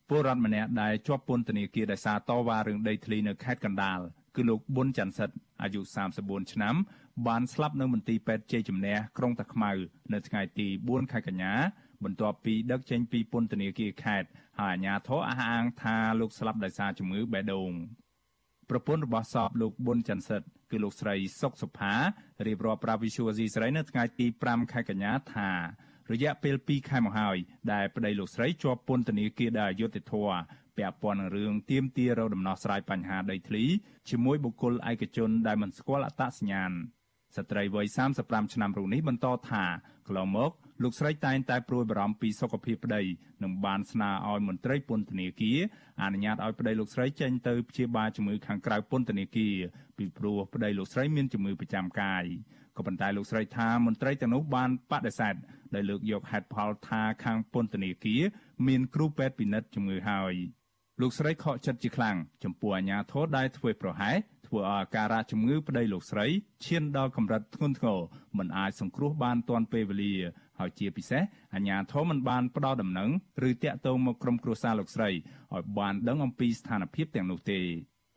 [0.09, 4.01] ពលរដ្ឋម្នាក់ដែលជាប់ពន្ធនាគារដោយសារតវ៉ារឿងដីធ្លីនៅខេត្តកណ្ដាល
[4.37, 5.81] គឺលោកប៊ុនច័ន្ទសិទ្ធអាយុ
[6.17, 6.75] 34ឆ្នាំ
[7.27, 9.71] បានស្លាប់នៅមន្ទីរពេទ្យជ័យជំនះក្រុងតាខ្មៅ
[10.13, 11.53] នៅថ្ងៃទី4ខែកញ្ញា
[12.05, 14.29] បន្ទាប់ពីដឹកចេញពីពន្ធនាគារខេត្ត
[14.61, 17.71] ហើយអាជ្ញាធរអះអាងថាលោកស្លាប់ដោយសារជំងឺបេះដូង
[18.71, 21.95] ប្រពន្ធរបស់សពលោកប៊ុនច័ន្ទសិទ្ធគឺលោកស្រីសុកសុផា
[22.47, 25.51] រៀបរាប់ប្រាវិសុវស៊ីស្រីនៅថ្ងៃទី5ខែកញ្ញាថា
[26.13, 27.37] រយៈពេល2ខែមកហើយ
[27.73, 30.41] ដែលប្តីលោកស្រីជាប់ពន្ធនាគារដោយអយុត្តិធម៌
[30.77, 33.65] ពាក់ព័ន្ធនឹងរឿងទាមទាររកដំណោះស្រាយបញ្ហាដីធ្លី
[34.11, 36.73] ជាមួយបុគ្គលឯកជនដែលមិនស្គាល់អត្តសញ្ញាណ
[37.37, 37.87] ស្ត្រីវ័យ
[38.21, 39.65] 35ឆ្នាំរូបនេះបន្តថា
[40.07, 40.51] កន្លងមក
[40.83, 43.03] លោកស្រីតែងតែព្រួយបារម្ភពីសុខភាពប្តី
[43.43, 45.59] និងបានស្នើឲ្យមន្ត្រីពន្ធនាគារ
[46.03, 49.57] អនុញ្ញាតឲ្យប្តីលោកស្រីចេញទៅព្យាបាលជំងឺខាងក្រៅពន្ធនាគារ
[49.99, 52.25] ពីព្រោះប្តីលោកស្រីមានជំងឺប្រចាំកាយ
[52.77, 55.35] ក៏ប៉ុន្តែលោកស្រីថាមន្ត្រីទាំងនោះបានបដិសេធ
[55.75, 58.23] ដោយលើកយកហេតុផលថាខាងពន្ធនាគារ
[58.67, 60.35] មានគ្រូពេទ្យពិនិត្យជំងឺហើយ
[61.01, 66.27] លោកស្រីខកចិត្តជាខ្លាំងចំពោះអាញាធរដែលធ្វើប្រហែសធ្វើឲ្យអាការៈជំងឺប្តីលោកស្រី
[66.65, 67.99] ឈានដល់កម្រិតធ្ងន់ធ្ងរ
[68.39, 70.15] មិនអាចសង្គ្រោះបានទាន់ពេលវេលា
[70.59, 71.23] ហើយជាពិសេស
[71.55, 73.11] អាញាធរមិនបានផ្ដល់ដំណឹង
[73.49, 77.61] ឬតាក់ទងមកក្រុមគ្រួសារលោកស្រីឲ្យបានដឹងអំពីស្ថានភាពទាំងនោះទេ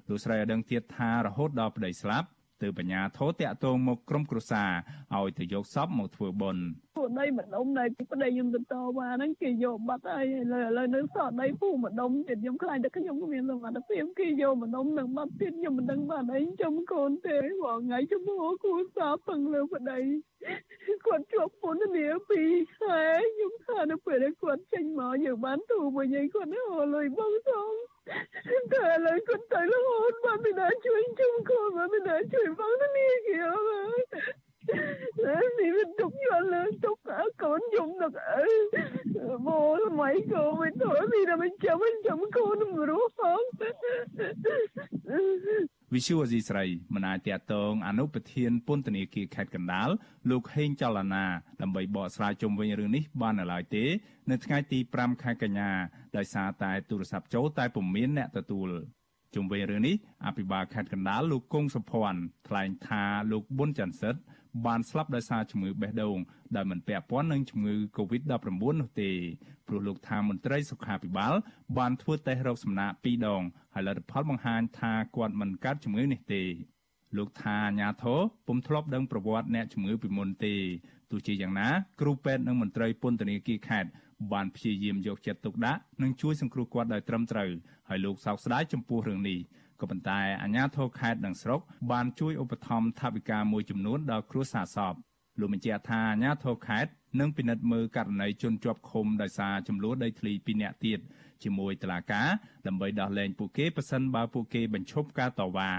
[0.10, 2.28] លោកស្រីឲ្យដឹងទៀតថារហូតដល់ប្តីស្លាប់
[2.62, 4.72] ទើបបញ្ញាធរតាក់ទងមកក្រុមគ្រួសារ
[5.16, 6.66] ឲ្យទៅយកសពមកធ្វើបុណ្យ
[6.96, 20.00] ពួកដីម្ដុំដែលប្តីខ្ញុំទៅតវ៉ាហ្នឹងគេយកបាត់ហើយឥឡូវឥឡូវនៅសល់ដីពូម្ដុំទៀតខ្ញុំខ្លាចតែខ្ញុំគ្មានសមត្ថភាពគេយកម្ដុំនឹងបាត់ទៀតខ្ញុំមិនដឹងបានអីចំកូនទេបងថ្ងៃជំនួសគូសាពឹងលើប្តី
[21.06, 22.42] គាត់ជាប់ពន្ធនាពី
[22.82, 27.72] ហើយខ្ញុំថានៅពេលគាត់ចេញមកយើងបានទូមួយញ៉ៃគាត់ហៅលុយបងសង
[28.74, 34.45] តែឥឡូវគាត់ទៅរហូតបានមិនដែរជួយជុំខ្លួនបានមិនដែរជួយបងនេះគេហើយ
[35.60, 36.98] នេះវាទុកយល់លើទុក
[37.44, 38.46] កូនយំនឹកអើ
[39.48, 43.42] មកថ្មីកូនមិនទៅនេះតែមិនចាំមិនចាំកូនមករស់ផង
[45.94, 49.90] វិសុវអេស៊ីស្រីមិនអាចតតងអនុប្រធានពន្ធនាគារខេត្តកណ្ដាល
[50.30, 51.26] លោកហេងចលនា
[51.62, 53.86] ដើម្បីបកស្រាយជុំវិញរឿងនេះបាននៅឡើយទេ
[54.32, 55.72] នៅថ្ងៃទី5ខែកញ្ញា
[56.18, 58.70] ដោយសារតែទូរស័ព្ទចូលតែពុំមានអ្នកទទួល
[59.36, 64.22] ជុំវិញរឿងនេះអភិបាលខេត្តកណ្ដាលលោកគង់សុភ័ណ្ឌថ្លែងថាលោកប៊ុនច័ន្ទសិទ្ធ
[64.66, 66.18] បានស្លាប់ដោយសារជំងឺបេះដូង
[66.56, 68.30] ដែលមិនពាក់ព័ន្ធនឹងជំងឺ Covid-19
[68.82, 69.12] នោះទេ
[69.68, 71.34] ព្រោះលោកថាមន្ត្រីសុខាភិបាល
[71.78, 73.42] បានធ្វើតេស្តរោគសម្នា2ដង
[73.74, 76.44] ហើយលទ្ធផលបង្ហាញថាគាត់មិនកើតជំងឺនេះទេ
[77.18, 80.56] លោកថាអាញាធរពុំធ្លាប់ដឹងប្រវត្តិអ្នកជំងឺពីមុនទេ
[81.12, 81.70] ទោះជាយ៉ាងណា
[82.02, 83.90] គ្រូពេទ្យនិងមន្ត្រីពន្ធនាគារខេត្ត
[84.34, 87.50] បានព្យាយាមយកចិត្តទុកដាក់និងជួយសង្គ្រោះគាត់ដោយត្រឹមត្រូវ
[87.90, 89.40] ហើយលោកសោកស្ដាយចំពោះរឿងនេះ
[89.82, 91.62] ក៏ប៉ុន្តែអាជ្ញាធរខេត្តនិងស្រុក
[91.92, 94.94] បានជួយឧបត្ថម្ភថវិកាមួយចំនួនដល់គ្រួសារសព
[95.40, 101.00] លោកបញ្ជាក់ថាអាជ្ញាធរខេត្តនឹងពិនិត្យមើលករណីជនជាប់ឃុំដោយសារចំនួនដីធ្លី2នាក់ទៀត
[101.44, 102.28] ជាមួយតុលាការ
[102.68, 105.72] ដើម្បីដោះលែងពួកគេប្រសិនបើពួកគេបញ្ឈប់ការតវ៉ា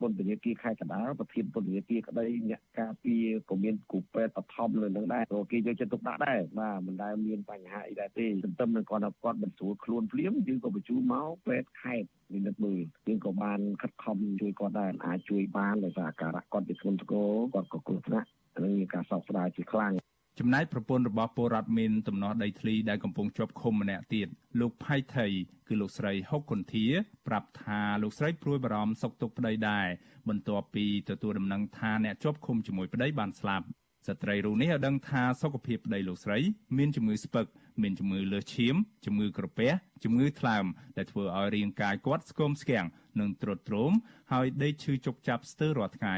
[0.00, 19.92] ពន្ធនាគារខេត្តកណ្ដាលប្រធានពន្ធនាគារក្តីអ្នកការពារក៏មានគូពេទ្យបឋមលើនឹងដែរក៏គេយកចិត្តទុកដាក់ដែរបាទមិនដែលមានបញ្ហាអីដែរទេទន្ទឹមនឹងគាត់ថាគាត់មិនស្រួលខ្លួនភ្លាមយើងក៏បញ្ជូនមកពេទ្យខេត្តនិមិត្តមើលយើងក៏បានខិតខំជួយគាត់ដែរអាចជួយបានដោយសារអាការៈគាត់ជាធ្ងន់ធ្ងរគាត់ក៏គ្រោះថ្នាក់និងមានការសោកស្ដាយជាខ្លាំង
[20.38, 24.28] ចំណែកប្រពន្ធរបស់ពលរដ្ឋមានទំនាស់ដីធ្លីដែលកំពុងជាប់ឃុំម្នាក់ទៀត
[24.60, 25.26] លោកផៃថៃ
[25.68, 26.86] គឺលោកស្រីហុកគុន្ធា
[27.26, 29.86] ប្រាប់ថាលោកស្រីព្រួយបារម្ភសុខទុក្ខប្តីដែរ
[30.28, 33.66] បន្ទាប់ពីទទួលដំណឹងថាអ្នកជាប់ឃុំជាមួយប្តីបានស្លាប់
[34.08, 36.38] ស្ត្រីរូបនេះឲ្យដឹងថាសុខភាពប្តីលោកស្រី
[36.78, 37.46] មានជំងឺស្ពឹក
[37.82, 39.70] មានជំងឺលើសឈាមជំងឺក្រពះ
[40.04, 40.64] ជំងឺថ្លើម
[40.96, 42.86] ដែលធ្វើឲ្យរាងកាយគាត់ស្គមស្គាំង
[43.20, 43.92] និងទ្រុឌទ្រោម
[44.32, 46.16] ហើយដេកឈឺជុកចាប់ស្ទើររាល់ថ្ងៃ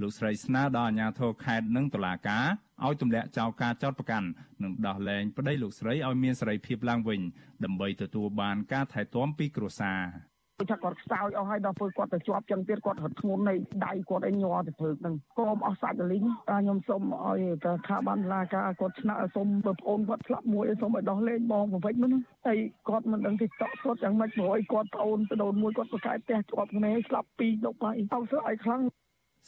[0.00, 2.46] លោកស្រីស្នើដល់អាជ្ញាធរខេត្តនិងតុលាការ
[2.84, 4.28] ឲ្យទម្លាក់ចោលការចោទប្រកាន់
[4.62, 7.20] និងដោះលែងប្តីលោកស្រីឲ្យមានសេរីភាពឡើងវិញ
[7.64, 10.00] ដើម្បីទទួលបានការថែទាំពីគ្រួសារ
[10.70, 13.54] ថាគាត់ខ្សោយអស់ហើយដល់ពេលគាត់ទៅជាប់ចឹងទៀតគាត់រត់ធ្ងន់នៃ
[13.86, 17.40] ដៃគាត់ឲ្យញ័រទៅព្រឹកហ្នឹងកុំអស់សាច់លីងខ្ញុំសូមឲ្យ
[17.88, 22.12] ថាបានឡាការគាត់ឆ្នាក់សូមបងប្អូនគាត់ឆ្លាប់មួយសូមឲ្យដោះលែងបងប្រវិចហ្នឹង
[22.46, 28.82] ហើយគាត់មិនដឹងទីតក់គាត់យ៉ាងម៉េចព្រោះឲ្យគាត់ប្អូនទៅដូនមួយគាត់ប្រកែកផ្ទះជាប់គ្នាស្លាប់ពីរដប់ហើយអោស្រ័យខ្លាំង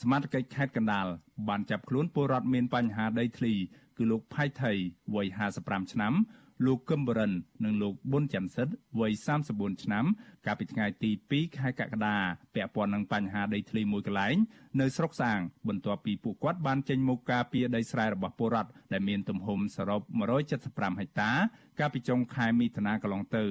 [0.00, 1.06] សមាជិកខេត្តកណ្ដាល
[1.48, 3.54] បានចាប់ខ្លួនពលរដ្ឋមានបញ្ហាដីធ្លី
[3.96, 4.72] គឺលោកផៃថៃ
[5.14, 5.26] វ័យ
[5.60, 6.14] 55ឆ្នាំ
[6.66, 7.32] លោកកឹមបរិន
[7.64, 9.12] និងលោកប៊ុនច័ន្ទសិទ្ធវ័យ
[9.48, 10.04] 34ឆ្នាំ
[10.46, 12.16] កាលពីថ្ងៃទី2ខែកក្កដា
[12.54, 14.36] ពាក់ព័ន្ធនឹងបញ្ហាដីធ្លីមួយកន្លែង
[14.80, 20.00] នៅស្រុកសាង បន្ទាប់ពីពួកគាត់បានចេញមុខការពីដីស្រែរបស់ពលរដ្ឋដែលមានទំហំសរុប
[20.50, 21.30] 175ហិកតា
[21.80, 23.44] កាលពីចុងខែមិថុនាកន្លងទៅ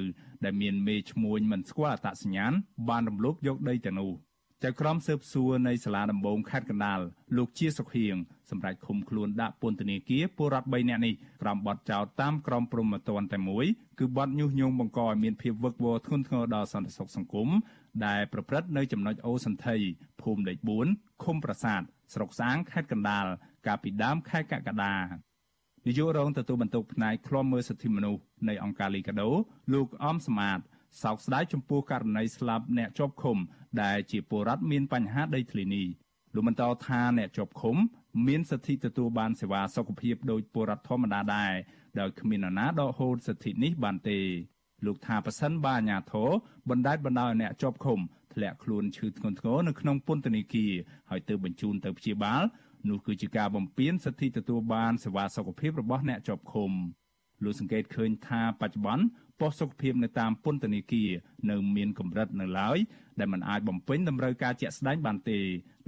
[0.43, 2.53] ដែលមានមេឈ្មួញមិនស្គាល់អត្តសញ្ញាណ
[2.89, 4.13] បានរំលោភយកដីទាំងនោះ។
[4.63, 6.99] ចៅក្រមស៊ើបសួរនៃសាលាដំបងខេត្តកណ្ដាល
[7.37, 8.15] លោកជាសុខៀង
[8.49, 13.65] សម្រាប់ឃុំខ្លួនដាក់ពន្ធនាគារពលរដ្ឋ3នាក់នេះក្រោមបទចោទតាមក្រមព្រហ្មទណ្ឌតែមួយ
[13.99, 17.49] គឺបទញុះញង់បង្កឲ្យមានភាពវឹកវរធ្ងន់ធ្ងរដល់សន្តិសុខសង្គម
[18.05, 19.77] ដែលប្រព្រឹត្តនៅចំណុចអូសន្ធិ
[20.21, 20.57] ភូមិលេខ
[20.91, 21.81] 4ឃុំប្រាសាទ
[22.13, 23.25] ស្រុកសាងខេត្តកណ្ដាល
[23.67, 24.95] កាលពីដើមខែកក្កដា
[25.85, 29.29] នាយករងទទួលបន្ទុកផ្នែកឃ្លាំមើលសិទ្ធិមនុស្សនៃអង្គការលីកាដូ
[29.73, 30.59] លោកអំសមាត
[31.01, 33.37] សោកស្ដាយចំពោះករណីស្លាប់អ្នកជាប់ឃុំ
[33.83, 35.87] ដែលជាពលរដ្ឋមានបញ្ហាដីធ្លីនេះ
[36.35, 37.75] លោកបន្តថាអ្នកជាប់ឃុំ
[38.27, 41.53] មានសិទ្ធិទទួលបានសេវាសុខភាពដោយពលរដ្ឋធម្មតាដែរ
[41.99, 44.19] ដោយគ្មាននរណាដកហូតសិទ្ធិនេះបានទេ
[44.85, 46.29] លោកថាប៉ះសិនបាអាញាធរ
[46.69, 47.99] បណ្ដាច់បណ្ដោយអ្នកជាប់ឃុំ
[48.33, 50.71] ធ្លាក់ខ្លួនឈឺធ្ងន់ធ្ងរនៅក្នុងពន្ធនាគារ
[51.09, 52.43] ហើយទើបបញ្ជូនទៅព្យាបាល
[52.89, 56.71] នោះគឺជាការបំពានសិទ្ធិទទួលបានសេវាសុខភាពរបស់អ្នកជាប់ឃុំ
[57.43, 59.03] លោកសង្កេតឃើញថាបច្ចុប្បន្ន
[59.43, 61.09] ប៉ុស្តិ៍សុខភាពនៅតាមពន្ធនាគារ
[61.49, 62.77] នៅមានកម្រិតនៅឡើយ
[63.19, 65.39] ដែលមិនអាចបំពេញតម្រូវការជាក់ស្ដែងបានទេ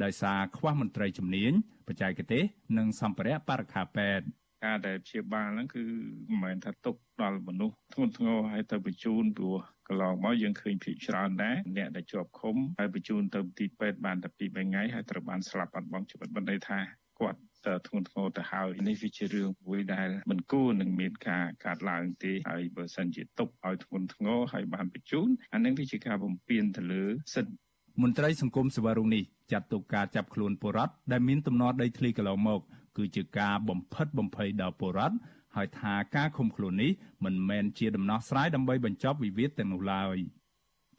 [0.04, 1.52] ដោយសារខ្វះមន្ត្រីជំនាញ
[1.88, 2.44] បច្ចេកទេស
[2.78, 4.26] និងសម្ភារៈបរិក្ខារពេទ្យ
[4.66, 5.84] ការដែលព្យាបាលហ្នឹងគឺ
[6.30, 16.80] មិនមែនថាទុកដល់មនុស្សធ្ងន់ធ្ងរហើយទៅបញ្ជូនព្រោះកន្លងមកយើងឃើញភិកច្រើនដែរអ្នកដែលជាប់ឃុំហើយបញ្ជូនទៅទីពេទ្យបានតែ2 3ថ្ងៃហើយត្រូវបានស្លាប់បាត់បង់ជីវិតបណ្ដីថា
[17.20, 17.40] គាត់
[17.88, 27.54] ធ្ងន់ធ្ងរទៅហើយនេះវាជារឿងមួយដែលមិនគួរនឹងមានការកាត់ឡើងទេហើយបើសិនជាទុកឲ្យធ្ងន់ធ្ងរហើយបានបញ្ជូនអានឹងវាជាការបំពានទៅលើសិទ្ធិ
[28.02, 32.62] មន្ត្រីសង្គមសេវារុងនេះចាត់ទុកការចាប់ខ្លួនពលរដ្ឋដែលមានទំនាស់ដីធ្លីកន្លងមក
[32.98, 35.18] គឺជាការបំផិតបំភ័យដល់ពលរដ្ឋ
[35.56, 36.92] ហើយថាការឃុំខ្លួននេះ
[37.26, 40.18] មិនមែនជាដំណោះស្រាយដើម្បីបញ្ចប់វិវាទទាំងនោះឡើយ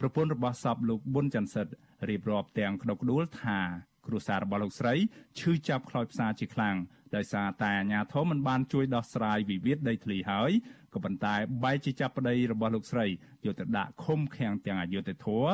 [0.01, 1.73] ប្រពន្ធរបស់សពលោកប៊ុនច័ន្ទសិទ្ធ
[2.09, 3.61] រៀបរាប់ទាំងក្តុកក្តួលថា
[4.07, 4.95] គ្រួសាររបស់លោកស្រី
[5.39, 6.77] ឈឺចាប់ខ្លោចផ្សាជាខ្លាំង
[7.17, 10.51] ដោយសារតែអាញាធមមិនបានជួយដោះស្រាយវិវាទដីធ្លីហើយ
[10.95, 13.11] ក៏ប៉ុន្តែបែរជាចាប់ប្តីរបស់លោកស្រីយ
[13.53, 15.45] កទៅដាក់ឃុំឃាំងទាំងអយុធធរ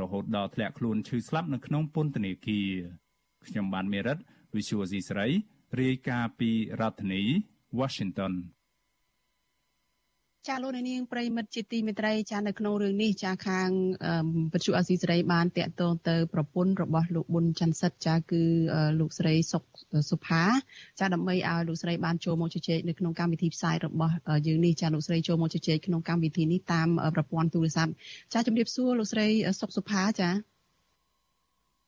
[0.00, 2.68] រហូតដល់ធ្លាក់ខ្លួនឈឺស្លាប់នៅក្នុងពន្ធនាគារ
[3.46, 4.18] ខ្ញុំបានមេរិត
[4.54, 5.26] Visual C ស្រី
[5.80, 7.22] រាយការណ៍ពីរដ្ឋធានី
[7.78, 8.32] Washington
[10.48, 13.68] ចាលោកនាងប្រិមិត្តជាទីមេត្រីចានៅក្នុងរឿងនេះចាខាង
[14.52, 18.42] បច្ចុប្បន្នអាស៊ីសេរីបានតាក់ទងទៅប្រពន្ធរបស់លោកប៊ុនច័ន្ទសិទ្ធចាគឺ
[19.00, 19.64] លោកស្រីសុក
[20.10, 20.42] សុផា
[21.00, 24.14] ចាដើម្បីឲ្យលោកស្រីបានចូលមកជជែកនៅក្នុងកម្មវិធីផ្សាយរបស់
[24.46, 27.92] យើងនេះចាលោកស្រីចូលមកជជែកក្នុងកម្មវិធីនេះតាមប្រព័ន្ធទូរស័ព្ទ
[28.32, 29.26] ចាជំរាបសួរលោកស្រី
[29.60, 30.30] សុកសុផាចា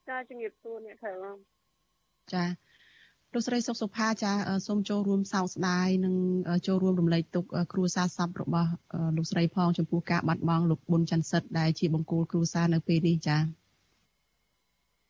[0.08, 1.10] ចាជំរាបសួរអ្នកខែ
[2.32, 2.44] ចា
[3.36, 4.32] លោកស្រីសុកសុផាចា
[4.66, 6.14] សូមចូលរួមសោកស្ដាយនិង
[6.66, 8.70] ចូលរួមរំលែកទុក្ខគ្រួសារសពរបស់
[9.16, 13.38] លោកស្រីផងចំពោះការបាត់បង់លោកប៊ុនច័ន្ទសិទ្ធដែលជាបង្គោលគ្រួសារនៅពេលនេះចា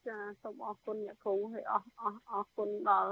[0.08, 3.10] ចាសូមអរគុណអ្នកគ្រូហើយអស់អស់អរគុណដល់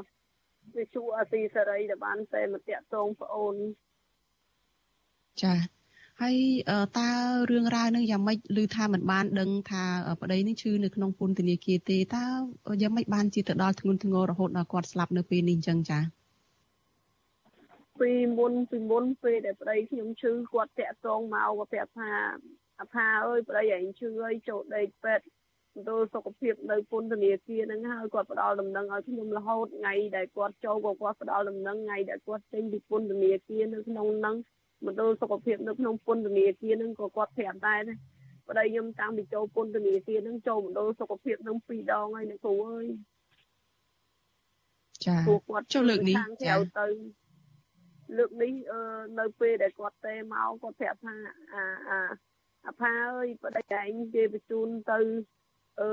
[0.77, 3.55] វិទ្យុអស៊ីសេរីដែលបានតែមកតាក់ទងប្អូន
[5.43, 5.55] ចា
[6.21, 6.37] ហើយ
[6.99, 7.09] តើ
[7.51, 9.85] រឿងរ៉ាវនឹងយ៉ាងម៉េចឮថាមិនបានដឹងថា
[10.23, 12.25] ប្តីនឹងឈឺនៅក្នុងពន្ធនាគារទេតើ
[12.83, 15.99] យ៉ាងម៉េចបានជាទៅដល់ធ្ងន់ធ្ងររហូតដល់គាត់ស្លាប់នៅពេលនេះអញ្ចឹងចា
[18.01, 22.11] ពីមុនពីមុនពេលដែលប្តីខ្ញុំឈឺគាត់តាក់ទងមកគាត់ប្រាប់ថា
[22.81, 25.27] អថាអើយប្តីឯងឈឺអើយចូលដេកពេទ្យ
[25.75, 34.37] មណ្ឌលសុខភាពនៅពន្ធនាគារហ្នឹងហើយគាត់ផ្ដល់ដំណឹងឲ្យខ្ញុំរហូតថ្ងៃដែលគាត់ចូលក៏គាត់ផ្ដល់ដំណឹងថ្ងៃដែលគាត់ចេញពីពន្ធនាគារនៅក្នុងហ្នឹង
[34.87, 37.95] មណ្ឌលសុខភាពនៅក្នុងពន្ធនាគារហ្នឹងក៏គាត់ប្រាប់ដែរណា
[38.49, 42.87] ប្តីខ្ញុំតាំងពីចូលពន្ធនាគារហ្នឹងចូលមណ្ឌលសុខភាពហ្នឹងពីរដងហើយអ្នកគ្រូអើយ
[45.07, 45.17] ចា
[45.49, 46.87] គាត់ចូលលើកនេះចាទៅ
[48.17, 48.53] លើកនេះ
[49.19, 51.15] នៅពេលដែលគាត់ទេមកគាត់ប្រាប់ថា
[51.55, 51.99] អាអា
[52.67, 54.99] អាផាអើយប្តីឯងគេបញ្ជូនទៅ
[55.81, 55.89] អឺ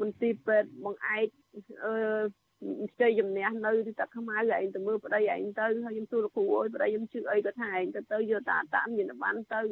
[0.00, 1.28] មន្ទីរពេទ្យបងឯក
[1.84, 1.94] អឺ
[3.00, 9.62] ជ័យជំនះនៅទីតាខ្មៅឯងទៅមើលប្តីឯងទៅហើយខ្ញុំសួរលោកគ្រូអើយប្តីខ្ញុំជឿអីក៏ថាឯងទៅទៅយកតាតាមញាណប័ណ្ណទៅ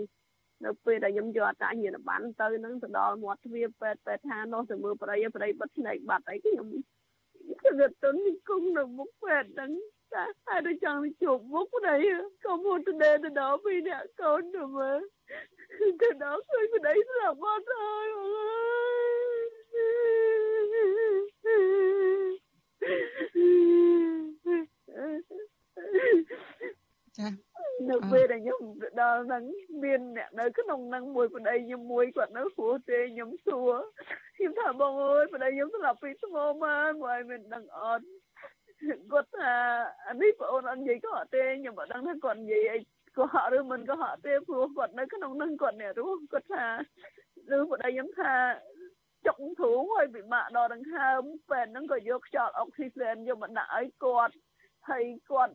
[0.65, 6.69] នៅពេលដែលខ្ញុំយកតាញាណប័ណ្ណទៅនឹងទៅដល់មាត់ទ្វារពេទ្យពេទ្យថានោះទៅមើលប្តីប្តីបិទភ្នែកបាត់អីខ្ញុំ
[7.63, 7.71] គឺ
[8.05, 8.11] ទៅ
[8.49, 9.71] គង់នៅមុខពេទ្យហ្នឹង
[10.13, 11.97] តាហើយទៅចង់ទៅជួបមុខប្តី
[12.45, 14.99] ក៏មកទៅដេទៅដល់ពីអ្នកកូនទៅមើល
[16.01, 18.39] ទៅដល់ឃើញប្តីស្លាប់បាត់ហើយអើ
[21.93, 21.94] យ
[27.19, 27.29] ចា
[27.91, 28.63] នៅពេលដែលខ្ញុំ
[29.01, 29.43] ដល់ហ្នឹង
[29.85, 33.75] មានអ្នកនៅក្នុងហ្នឹងមួយប្តីខ្ញុំមួយគាត់នៅព្រោះទេខ្ញុំសួរ
[34.37, 38.07] ខ្ញុំថាបងអើយប្តីខ្ញុំស្លាប់ពីស្មោម៉ានមកឲ្យមិនដឹងអត់
[39.13, 39.53] គាត់ថា
[40.09, 42.79] អានេះបងអូនអត់និយាយក៏អត់ទេខ្ញុំមិនដឹងថាគាត់និយាយអី
[43.17, 46.67] ក៏ហក់ឬមិនក៏ហក់ទេព្រោះគាត់នៅក្នុងនឹងគាត់អ្នករស់គាត់ថា
[47.57, 48.33] ឬប្តីខ្ញុំថា
[49.27, 54.35] ចុកធូងហើយពិបាកដល់ដង្ហើមពេទ្យហ្នឹងក៏យកខ្យល់អុកស៊ីហ្សែនយកមកដាក់ឲ្យគាត់
[54.89, 55.55] ហើយគាត់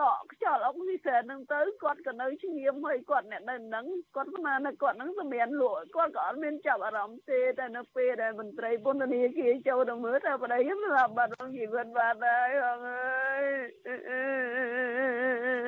[0.00, 14.22] ដកខ្យល់អុកស៊ីហ្សែនហ្នឹងទៅគាត់ក៏នៅឈាមហើយគាត់អ្នកនៅហ្នឹងគាត់ស្មានថាគាត់ហ្នឹងសម្មានលក់គាត់ក៏អត់មានចាប់អារម្មណ៍ទេតែនៅពេលដែលមន្ត្រីពន្ធនាគារចូលទៅមើលថាប្តីខ្ញុំស្លាប់បាត់ក្នុងជីវិតបាត់ហើយបងអើ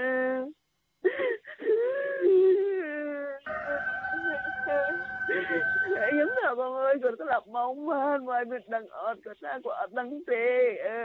[0.07, 0.08] យ
[7.03, 10.45] គាត់ស្លាប់មកមកមកមិនដឹងអត់គាត់ថាគាត់អត់ដឹងទេ
[10.87, 10.97] អឺ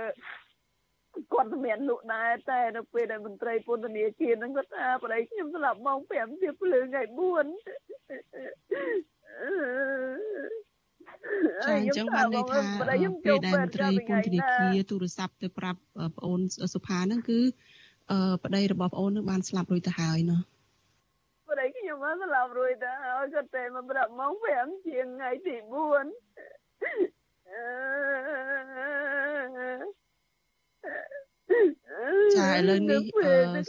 [1.33, 7.45] គាត់មានលក់ដែរតែនៅពេលដែលមន្ត្រីពន្ធនាគារហ្នឹងគាត់ថាប្តីខ្ញុំស្លាប់ម៉ោង5ជាភ្លើងថ្ងៃ4
[11.65, 15.79] ចាអញ្ចឹងបានន័យថាពេលដែលមន្ត្រីពន្ធនាគារទូរស័ព្ទទៅប្រាប់
[16.17, 16.39] ប្អូន
[16.73, 17.39] សុផាហ្នឹងគឺ
[18.43, 20.39] ប្តីរបស់ប្អូននឹងបានស្លាប់រួចទៅហើយណោះ
[22.03, 25.65] ប្តីខ្ញុំបានស្លាប់រួចទៅហើយគាត់តែមកប្រាប់ម៉ោង5ជាងថ្ងៃទី4
[32.35, 33.01] ចាឥឡូវនេះ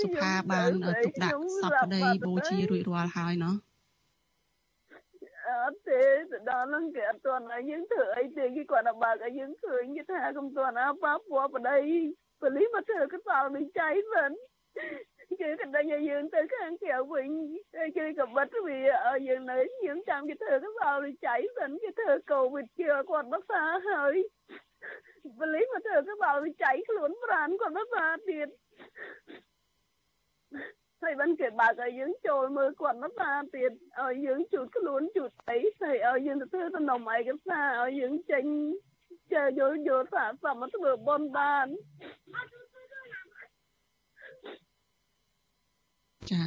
[0.03, 3.57] សុផាបានទុកដាក់សពប្តីបូជារួចរាល់ហើយណោះ
[5.65, 11.79] អត់ទេទៅដល់ហ្នឹងគេអត់ទាន់ឲ្យយើងធ្វើអីទេគេគាត់ឲ្យបើកឲ្យយើងឃើញគេថាកុំទាន់អើប៉ាពួរប្តី
[12.43, 14.31] ប៉លីមកធ្វើកសលនឹងចៃមិន
[15.41, 17.29] គេក៏ដេញឲ្យយើងទៅខាងក្រៅវិញ
[17.97, 24.15] គេក៏បិទវាឲ្យយើងនៅយើងចាំគេធ្វើកសលនឹងចៃមិនគេធ្វើកូវីដជាគាត់មកសាហើយ
[25.41, 28.49] បលីមកធ្វើកសលនឹងចៃខ្លួនប្រានគាត់មកសាទៀត
[31.03, 33.71] ហើយបានគេបើកឲ្យយើងចូលមើលគាត់មកសាទៀត
[34.03, 38.45] ឲ្យយើងជូតខ្លួនជូតអីហើយឲ្យយើងទៅធ្វើតំណឯកសារឲ្យយើងចេញ
[39.33, 41.67] ចេះយល់យល់ថាសមមកធ្វើបនបាន
[46.33, 46.43] ចា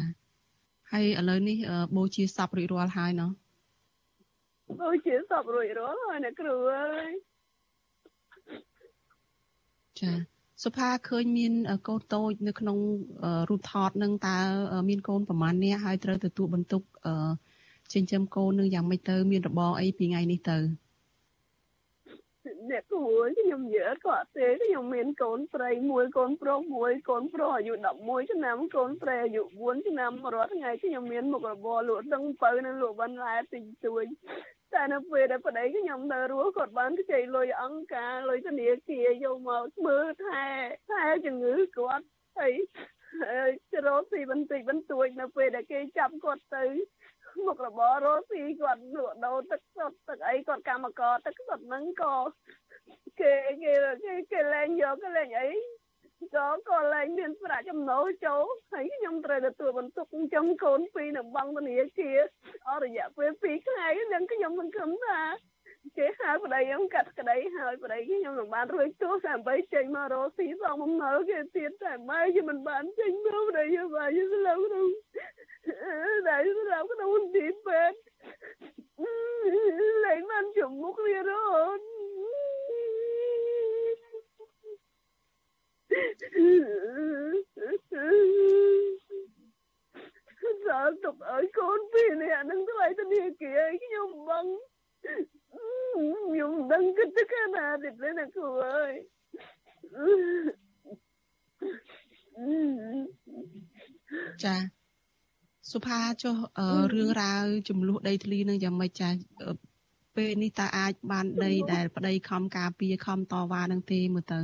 [0.92, 1.58] ហើយឥឡូវនេះ
[1.96, 3.32] បូជាសពរួចរាល់ហើយណោះ
[4.82, 7.12] បូជាសពរួចរាល់ហើយអ្នកគ្រូអើយ
[10.00, 10.12] ចា
[10.64, 11.54] សុផាឃើញមាន
[11.88, 12.78] កូនតូចនៅក្នុង
[13.50, 14.38] រូបថតនឹងតើ
[14.90, 16.82] មានកូនប្រមាណនាក់ហើយត្រូវទទួលបន្ទុក
[17.94, 34.04] ចិញ្ចឹមកូននឹងយ៉ាងម៉េចទៅ មានរបងអីពីថ្ងៃនេះទៅអ្នកគួរខ្ញុំនិយាយគាត់ទេខ្ញុំមានកូនស្រីមួយកូនប្រុសមួយកូនប្រុសអាយុ11ឆ្នាំកូនស្រីអាយុ4ឆ្នាំរាល់ថ្ងៃខ្ញុំមានមុខរបរលក់ទឹកពៅនិងលក់បន្លែទិញទួយ
[34.74, 40.46] តែនៅពេលដែលប្តីខ្ញុំនៅរស់គាត់បានខ្ចីលុយអង្គការលុយធនាគារយកមកមើលថែ
[40.90, 42.06] ថែជំងឺគាត់
[42.38, 42.54] ហើយ
[43.74, 46.66] ជ្រោស៊ីបន្តិចបន្តួចនៅពេលដែលគេចាប់គាត់ទៅ
[47.46, 52.16] មុខរបររស់ស៊ីគាត់លក់ដូរទឹកសុទ្ធទឹកអីគាត់កម្មករទឹកសុទ្ធហ្នឹងក៏
[53.20, 53.34] គេ
[53.64, 53.74] គេ
[54.04, 55.50] គេគេលែងយកគេលែងអី
[56.36, 62.20] ក៏ក៏លែងមានប្រាក់ចំណូលចូលហើយខ្ញុំត្រូវទទួលបន្ទុកចិញ្ចឹមកូនពីរនៅបង់ធនាគារ
[62.68, 65.22] អស់រយៈពេល2ថ្ងៃនឹងខ្ញុំសង្ឃឹមថា
[65.98, 74.88] គេហៅប្តីខ្ញុំកាត់ក្តីហើយប្តីខ្ញុំនឹងបានរួចទោសដើម្បីចេញមករកស៊ីសងបំណុលគេទៀតតែម៉ែខ្ញុំមិនបានចេញមកប្តីខ្ញុំបានស្លាប់ក្នុង
[76.28, 77.98] ដែលសម្រាប់ក្នុងមន្ទីរពេទ្យ
[80.06, 81.80] លែងបានជំមុខវារហូត
[90.70, 91.46] ដល់ទុកឲ្យ
[105.72, 106.36] សុផាចុះ
[106.94, 109.10] រឿងរ៉ាវចំនួនដីធ្លីនឹងយ៉ាងម៉េចចា
[110.16, 114.42] ពេលនេះតើអាចបានដីដែលប្តីខំការពារខំតវ៉ានឹងទេមើលទៅ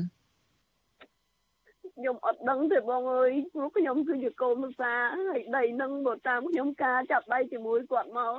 [1.95, 4.93] ខ្ញុំអត់ដឹងទេបងអើយព្រោះខ្ញុំគឺជាកូនភាសា
[5.29, 8.35] ហើយដីនឹងបើតាមខ្ញុំការចាប់ដៃជាមួយគាត់មក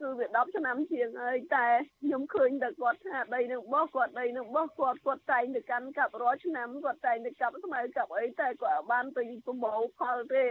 [0.00, 1.66] គឺវា10ឆ្នាំជាងហើយតែ
[2.02, 10.44] ខ្ញុំឃើញតែគាត់ថាដីនឹងបោះគាត់ដីនឹងបោះគាត់គាត់តែងទៅកាន់កាប់រាល់ឆ្នាំគាត់តែងទៅកាប់ស្មៅកាប់អីតែគាត់បានទៅប្រមូលផលទេ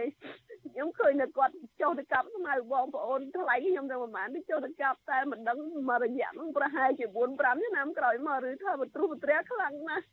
[0.78, 5.58] ខ្ញុំឃើញតែគាត់ចុះទៅកាប់ស្មៅបងប្អូនថ្លៃខ្ញុំទៅប្រហែលទៅចុះទៅកាប់តែមិនដឹង
[5.88, 10.04] មករយៈនឹងប្រហែលជា4 5ឆ្នាំក្រោយមកឬថាបទ្រុបត្រាខ្លាំងណាស់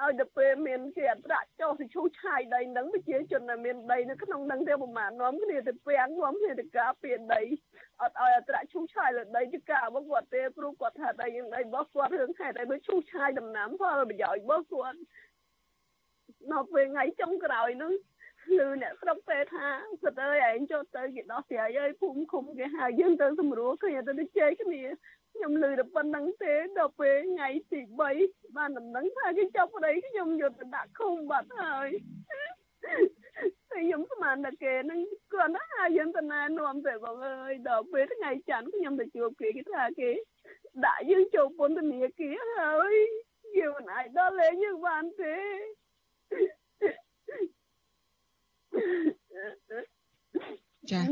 [0.00, 7.42] ឲ្យទៅពេលមានគេអត្រាចុះទៅឈូសឆាយដីនឹងប្រជាជនដែលមានដីនៅក្នុងនឹងទេប្រហែលនាំគ្នាទៅពាំងនាំគ្នាទៅការពារដី
[8.02, 14.98] អត់ឲ្យអត្រាឈូសឆាយលើដីចការបស់គាត់ទេព្រោះគាត់ថាដីយ៉ាងដីរបស់គាត់រឿងហេតុអីមកឈូសឆាយដំណាំផលប្រយោជន៍របស់គាត់
[16.52, 17.92] នៅពេលថ្ងៃចុងក្រោយនោះ
[18.64, 19.66] ឬអ្នកស្រុកពេថា
[20.02, 24.82] សិតអើយឯងចូលទៅគេដោះស្រាយអើយភូមិឃុំគេហៅយើងទៅសម្រួលគ្នាទៅជែកគ្នា
[25.34, 27.80] ខ្ញុំលឺតែប៉ុណ្្នឹងទេដល់ពេលថ្ងៃទី
[28.18, 31.88] 3បានដំណឹងថាគេចាប់ប្តីខ្ញុំយកទៅដាក់ឃុំបាត់ហើយ
[33.70, 35.00] តែខ្ញុំស្មានតែគេនឹង
[35.32, 35.64] គាត់ណា
[35.96, 40.10] យើងទៅណែនាំទៅបងអើយដល់ពេលថ្ងៃច័ន្ទខ្ញុំទៅជួបគេគេថាគេ
[40.84, 42.94] ដាក់យើងចូលពន្ធនាគារហើយ
[43.58, 45.34] យើងមិនអាចដល់លេងយើងបានទេ
[50.90, 51.02] ចា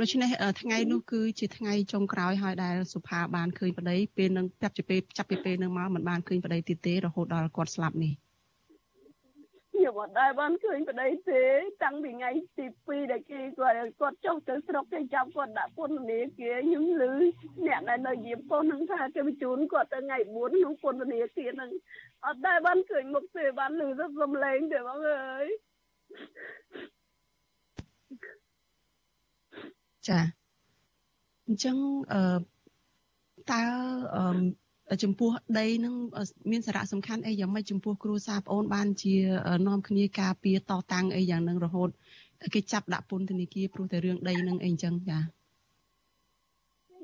[0.00, 8.12] ដូច្នេះថ្ងៃនោះគឺជាថ្ងៃចុងក្រោយហើយដែលសុផាបានឃើញប្តីពេលនឹងចាប់ពីពេលចាប់ពីពេលនឹងមកមិនបានឃើញប្តីទៀតទេរហូតដល់គាត់ស្លាប់នេះ
[9.72, 11.42] ខ្ញុំអត់ដែលបានឃើញប្តីទេ
[11.84, 17.02] តាំងពីថ្ងៃទី2ដែលគេគាត់គាត់ចុះទៅស្រុកគេចាប់គាត់ដាក់ពន្ធនាគារខ្ញុំឮ
[17.66, 21.70] អ្នកដែលនៅយាមប៉ុនហ្នឹងថាគេបញ្ជូនគាត់ទៅថ្ងៃ4ក្នុងពន្ធនាគារហ្នឹង
[22.26, 25.46] អត់ដែលបានឃើញមុខទេបានឮតែសំឡេងទេបងអើយ
[30.08, 30.18] ចា
[31.46, 31.76] អញ្ចឹង
[32.12, 32.20] អឺ
[33.52, 33.62] តើ
[34.16, 35.94] អឺចំពោះដីនឹង
[36.50, 39.14] មានសារៈសំខាន់អីយ៉ាងម៉េចចំពោះគ្រួសារប្អូនបានជា
[39.68, 41.88] នាំគ្នាការពារតតាំងអីយ៉ាងនឹងរហូត
[42.54, 45.18] គេចាប់ដាក់ពន្ធនាគារព្រោះតែរឿងដីនឹងអីអញ្ចឹងចា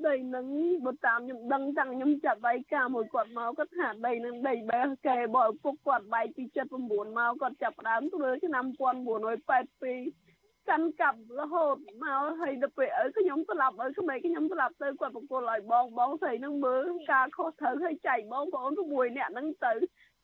[0.07, 0.47] ដីនឹង
[0.85, 6.43] បើតាមខ្ញុំដឹងតាំងខ្ញុំចាប់ដៃការមួយគាត់មកគាត់ថាដីនឹងដីបែកែបើឪពុកគាត់បែកពី
[6.81, 10.32] 79មកគាត់ចាប់ដើមធ្វើឆ្នាំ1982
[10.69, 19.73] កាន់កាប់រហូតមកហើយទៅពេលឪខ្ញុំស្លាប់ឪក្មេងខ្ញុំស្លាប់ទៅគាត់បង្គោលឲ្យបងបងស្រីនឹងមើលការខុសត្រូវឲ្យចែកបងប្អូន6នាក់ហ្នឹងទៅ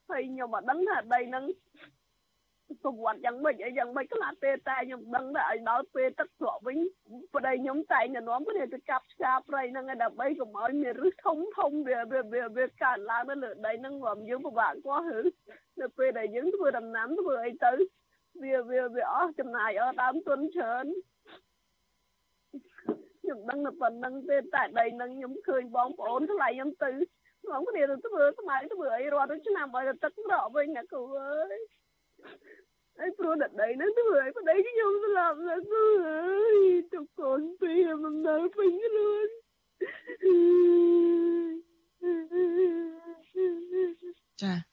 [0.10, 1.46] ហើយខ្ញុំអត់ដឹងថាដីហ្នឹង
[2.84, 6.78] ប្រវត្តិយ៉ាងម៉េចអីយ៉ាងម៉េចខ្លះទេតែខ្ញុំដឹងថាឲ្យដល់ពេលទឹកស្រក់វិញ
[7.36, 12.22] ប្តីខ្ញុំតែងតែនាំគ្នាទៅកាប់ឆ្កាព្រៃហ្នឹងឲ្យដើម្បីកុំឲ្យមានរឹសធំធំវាវា
[12.58, 15.22] វាកើតឡើងនៅលើដីហ្នឹងរំយើងពិបាកគាត់ឬ
[15.82, 17.72] នៅពេលដែលយើងធ្វើដំណាំធ្វើអីទៅ
[18.44, 20.86] វាវាវាអស់ចំណាយអស់ដើមទុនច្រើន
[23.22, 26.90] ខ្ញុំដឹងតែប៉ុណ្្នឹងទេតែដីនឹងខ្ញុំឃើញបងប្អូនថ្លៃខ្ញុំទៅ
[27.44, 31.58] ខ្ញុំគ្នាទៅធ្វើស្មៅធ្វើអីរាល់ឆ្នាំឲ្យទឹកស្រកវិញណាគ្រូអើយ
[32.98, 36.22] ហើយព្រោះតែដីនឹងធ្វើឲ្យប្តីខ្ញុំស្លាប់ណាគ្រូអើ
[36.54, 36.58] យ
[36.94, 37.74] ទុកកូនពី
[38.04, 39.28] មិននៅពេញខ្លួន
[44.42, 44.69] ចា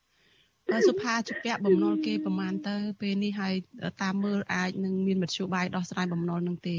[0.87, 3.55] សុផាជពាក់បំណុលគេប្រមាណទៅ ពេលនេះហើយ
[4.03, 6.79] តាមមើលអាចនឹងមានមធ្យោបាយដោះស្រាយបំណុលនឹងទេ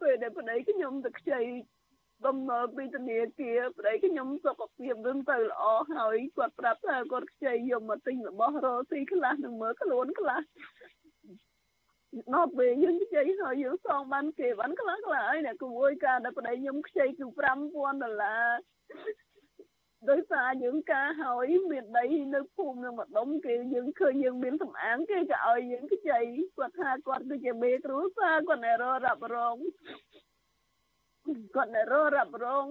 [0.00, 1.40] ពេលដែលប្តីខ្ញុំទៅខ្ចី
[2.24, 5.62] បំណុលពីធនាគារប្តីខ្ញុំសុខភាពមិនទៅល្អ
[5.94, 10.40] ហើយគាត់ប្រាប់ថាគាត់ខ្ចីយកមកទិញរបស់រស់ស៊ីខ្លះនឹងមើលខ្លួនខ្លះ
[12.34, 18.46] ដល់ពេលយើងខ្ចីហើយយើងសងបានគេបានខ្លះខ្លះហើយអ្នកគួយការដែលប្តីខ្ញុំខ្ចីគឺ5000ដុល្លារ
[20.10, 26.20] ដោយសារយើងការហើយមានដីនៅភូមិនឹងម្ដុំគេយើងឃើញយើងមានសំអាងគេក៏ឲ្យយើងខ្ចី
[26.56, 29.56] គាត់ថាគាត់គឺជាមេគ្រួសារគាត់នៅររ៉ាប់រង
[31.54, 32.66] គាត់នៅររ៉ាប់រង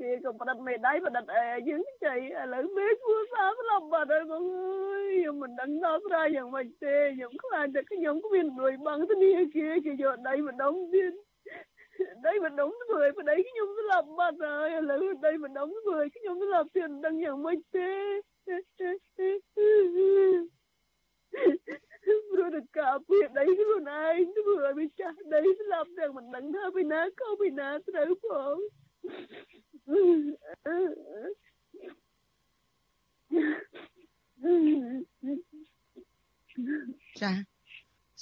[0.00, 2.18] គេក៏ប្រឌិតមេដៃប្រឌិតអីយើងខ្ចីឥ
[2.54, 11.12] ឡូវមេគ្រួសារស្លាប់បាត់ហើយបងអើយខ្ញុំមិនដឹងដល់ស្រាយយ៉ាងម៉េចទេខ្ញុំខ្លាចតែខ្ញុំគ្មានលុយបង់ធនាគារគេយកដីម្ដុំទៀត
[12.26, 17.90] ដីម្ដងធ្វើឲ្យប្តីខ្ញុំស្លាប់បាត់ហើយឥឡូវដីម្ដងធ្វើឲ្យខ្ញុំស្លាប់ទៀតមិនដឹងយ៉ាងម៉េចទេ
[22.30, 23.26] ព្រោះតែការពារ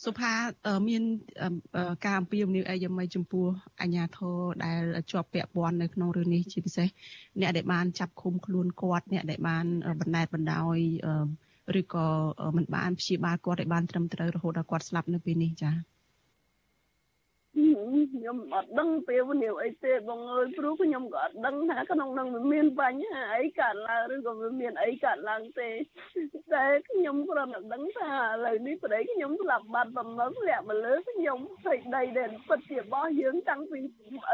[0.05, 3.47] ស់ដីស្លាប់ទាំងមិនដឹងថាពីណាខុសពីណាត្រូវផងចាសុផាមានការអំពាវនាវអីយ៉ាងម៉េចចំពោះ
[3.81, 6.89] អាជ្ញាធរដែលជាប់ពាក់ព័ន្ធនៅក្នុងរឿងនេះជាពិសេស
[7.41, 9.65] អ្នកដែលបានចាប់ឃុំខ្លួនគាត់អ្នកដែលបាន
[10.01, 10.79] បណ្ដេតបណ្ដោយ
[11.81, 12.07] ឬក៏
[12.57, 15.94] មិនបានព្យាបាលគាត់ឲ្យបានត្រឹមត្រូវរហូតដល់គាត់ស្លាប់នៅពេលនេះចា៎
[17.55, 25.71] ខ្ញុំអត់ដឹងពេលវេលាអីទេបងអើយព្រោះខ្ញុំក៏អត់ដឹងថាក្នុងនឹងវាមានបញ្ហាអីកើតឡើងឬក៏វាមានអីកើតឡើងទេ
[26.53, 33.79] តែខ្ញុំគ្រាន់តែដឹងថាឥឡូវនេះប្តីខ្ញុំស្លាប់បាត់បំណងលាក់មកលើខ្ញុំផ្ទៃដីដែលពិតជារបស់យើងតាំងពី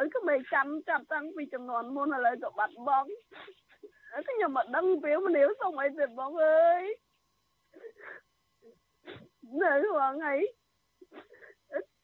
[0.02, 3.10] ឪក្មេងកាន់ចាប់តាំងពីចំនួនមុនឥឡូវក៏បាត់បង់
[4.28, 6.82] ខ្ញុំអត់ដឹងពេលវេលាសុំអីទេបងអើយ
[9.62, 10.34] នៅហងៃ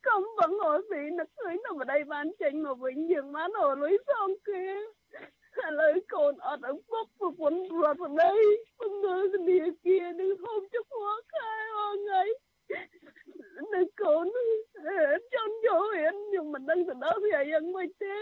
[0.08, 4.64] កុំបងអើពីនឹកឃើញតែម្ដាយបានចេញមកវិញយើងបានអលុយសងគេ
[5.64, 8.32] ឥឡូវកូនអត់ឪពុកប្រពន្ធរត់ប្ដី
[8.78, 12.22] ពងើសនីគានឹងហូបចុកហួខែអងថ្ងៃ
[13.74, 14.26] នៅកូន
[15.34, 18.16] ចង់យករៀនខ្ញុំមិនដឹងទៅដល់វាយ៉ាងម៉េចទេ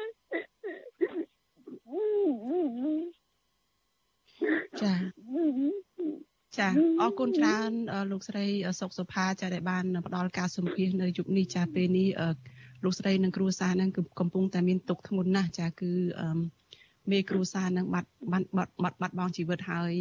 [4.80, 4.92] ចា
[6.58, 6.68] ចា
[7.00, 7.70] អរគុណច្រើន
[8.10, 8.46] លោកស្រី
[8.80, 12.08] សុកសុផាចាដែលបានផ្ដល់ការសម្ភាសនៅយុគនេះចាពេលនេះ
[12.84, 13.90] លោកស្រីនិងគ្រួសារនឹង
[14.20, 15.92] កំពុងតែមានទុក្ខធ្ងន់ណាស់ចាគឺ
[17.12, 19.92] មេគ្រួសារនឹងបាត់បាត់បាត់បាត់បាត់បង់ជីវិតហើយ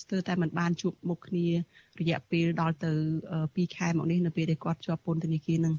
[0.00, 1.46] ស្ទើរតែមិនបានជួបមុខគ្នា
[2.00, 2.92] រយៈពេលដល់ទៅ
[3.34, 5.74] 2ខែមកនេះនៅពេលដែលគាត់ជាប់ពន្ធនាគារនឹង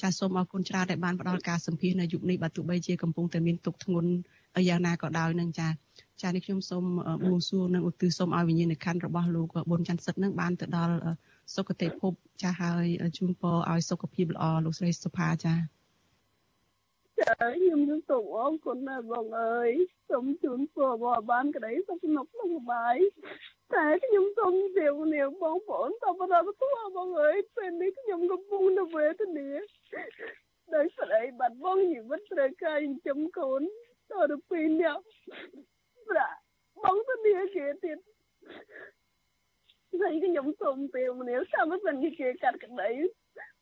[0.00, 4.10] ចាសូមអរគុណច្រើនដែលបានផ្ដល់ការសម្ភាសនៅយុគនេះបើទោះបីជាកំពុងតែមានទុក្ខធ្ងន់
[4.68, 5.68] យ៉ាងណាក៏ដោយនឹងចា
[6.22, 6.84] ចានេះខ្ញុំសូម
[7.24, 10.96] បួងសួងនិងឧទ្ទិសសូមឲ្យវិញ្ញាណក្ខន្ធរបស់លោកប៊ុនច័ន្ទសិទ្ធនឹងបានទៅដល់
[11.54, 12.86] សុគតិភពចាស់ហើយ
[13.18, 15.54] ជូនពរឲ្យសុខភាពល្អលោកស្រីសុផាចា
[17.18, 19.70] ចាខ្ញុំសូមអរគុណណាស់បងអើយ
[20.10, 22.96] សូមជូនពរបងបានក្តីសុខស្នុកសុខសប្បាយ
[23.74, 29.48] តែខ្ញុំសូមជម្រាបនាងបងប្អូនតបដល់ទួបងអើយពេលនេះខ្ញុំកំពុងនៅវេទនា
[30.74, 33.62] ដោយស្រីបាត់បង់ជីវិតត្រូវការចិញ្ចឹមកូន
[34.12, 35.02] ដល់ទៅ2នាក់
[36.08, 36.36] ប្រាក់
[36.82, 37.98] បងទៅនេះគេទៀត
[40.00, 42.90] ហើយខ្ញុំសុំពេលម្នាក់តាមមិនគេកាត់ក្តី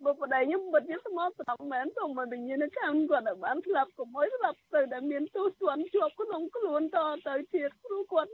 [0.04, 8.32] បើប្តីខ្ញុំបិទខ្ញុំស្មោះត្រង់មែនសូមឲ្យវិញ្ញាណកម្មគាត់ឲ្យបានស្លាប់កុំឲ្យស្លាប់ទៅដែលមានទោសទណ្ឌជាប់ក្នុងខ្លួនតទៅទៀតព្រោះគាត់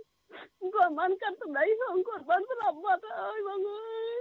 [0.75, 4.15] គាត់បានកាត់សម្ដីហងគាត់បានស្លាប់បាត់អើយបងអើយ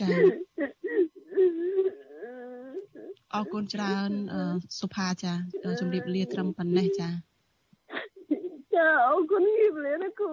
[0.00, 0.08] ចា
[3.34, 4.10] អរគុណច្រើន
[4.78, 5.32] សុផាចា
[5.80, 7.08] ជម្រាបលាត្រឹមប៉ុណ្ណេះចា
[8.74, 10.28] ចាអរគុណជម្រាបលាណាគ្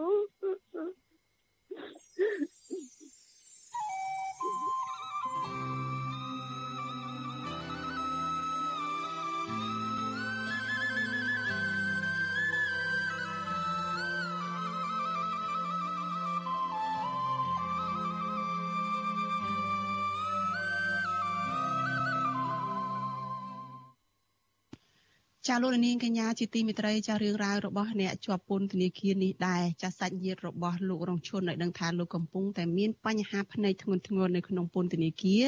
[25.49, 35.45] ចាលោកនាងកញ្ញាជាទីមេត្រីចារឿងរ៉ាវរបស់អ្នកជាប់ពន្ធនាគារនេះដែរចាសាច់ញាតិរបស់លោករងឈុនឲ្យដឹងថាលោកកំពុងតែមានបញ្ហាភ្នែកធ្ងន់ធ្ងរនៅក្នុងពន្ធនាគារ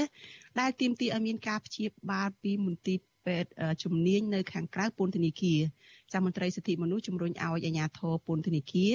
[0.59, 3.49] ដែលទាមទារឲ្យមានការព្យាបាលពីមន្ទីរពេទ្យ
[3.83, 5.59] ជំនាញនៅខាងក្រៅពន្ធនាគារ
[6.13, 8.93] ចាមន្ត្រីសិទ្ធិមនុស្សជំរុញឲ្យអាជ្ញាធរពន្ធនាគារ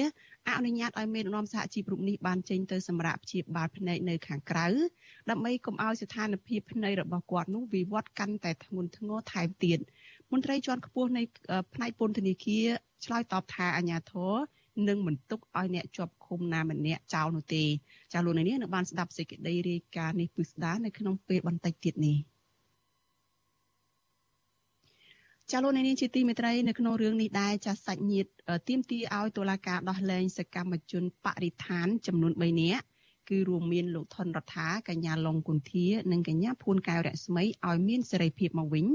[0.49, 4.67] អនុញ្ញាតឲ្យមេដឹកនាំសហជីពរូបនេះបានចេញទៅសម្រាប់ព្យាបាលភ្នែកនៅខាងក្រៅ
[5.29, 9.79] ដើម្បីកុំឲ្យស្ថានភាពភ្នែករបស់គាត់នោះវិវត្តកាន់តែធ្ងន់ធ្ងរថែមទៀត
[10.33, 11.23] មន្ត្រីជាន់ខ្ពស់នៃ
[11.73, 12.67] ផ្នែកពន្ធនាគារ
[13.05, 14.33] ឆ្លើយតបថាអាញាធរ
[14.87, 17.63] នឹងមិនទុកឲ្យអ្នកជាប់ឃុំណាម្នាក់ចោលនោះទេ
[18.13, 22.17] ចាលោកនាងនៅបានស្ដាប់សេចក្តីរាយការណ៍នេះពិស្ដានៅក្នុងពេលបន្តិចទៀតនេះ
[25.51, 28.29] ចាលោកនាងជាទីមេត្រីនៅក្នុងរឿងនេះដែរចាសាច់ញាតិ
[28.67, 32.85] ទៀមទីឲ្យតុលាការដោះលែងសកម្មជនបរិស្ថានចំនួន3នាក់
[33.29, 38.85] គឺរួមមានលោកថនរដ្ឋាកញ្ញាឡុងគុន្ធា និងកញ្ញាភួនកែវរស្មីឲ្យមានសេរីភាពមកវិញ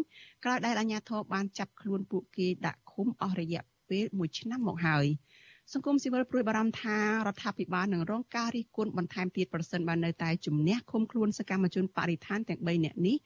[0.44, 5.06] ក្រោយដែលអាជ្ញាធរបានចាប់ខ្លួនពួកគេដាក់ឃុំអស់រយៈពេល1ឆ្នាំមកហើយ
[5.72, 13.16] សង្គមស៊ីវិលព្រួយបារម្ភថារដ្ឋាភិបាលនឹងរងការរិះគន់បន្ថែមទៀតប្រសិនបើនៅតែជំនះឃុំខ្លួនសកម្មជនបរិស្ថានទាំង3នាក់នេះ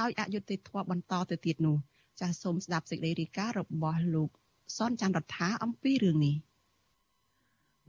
[0.00, 1.76] ដោយអយុត្តិធម៌បន្តទៅទៀតនោះ
[2.20, 4.30] ចាសសូមស្ដាប់សេចក្តីរាយការណ៍របស់លោក
[4.76, 6.36] សនច័ន្ទរដ្ឋាអំពីរឿងនេះ។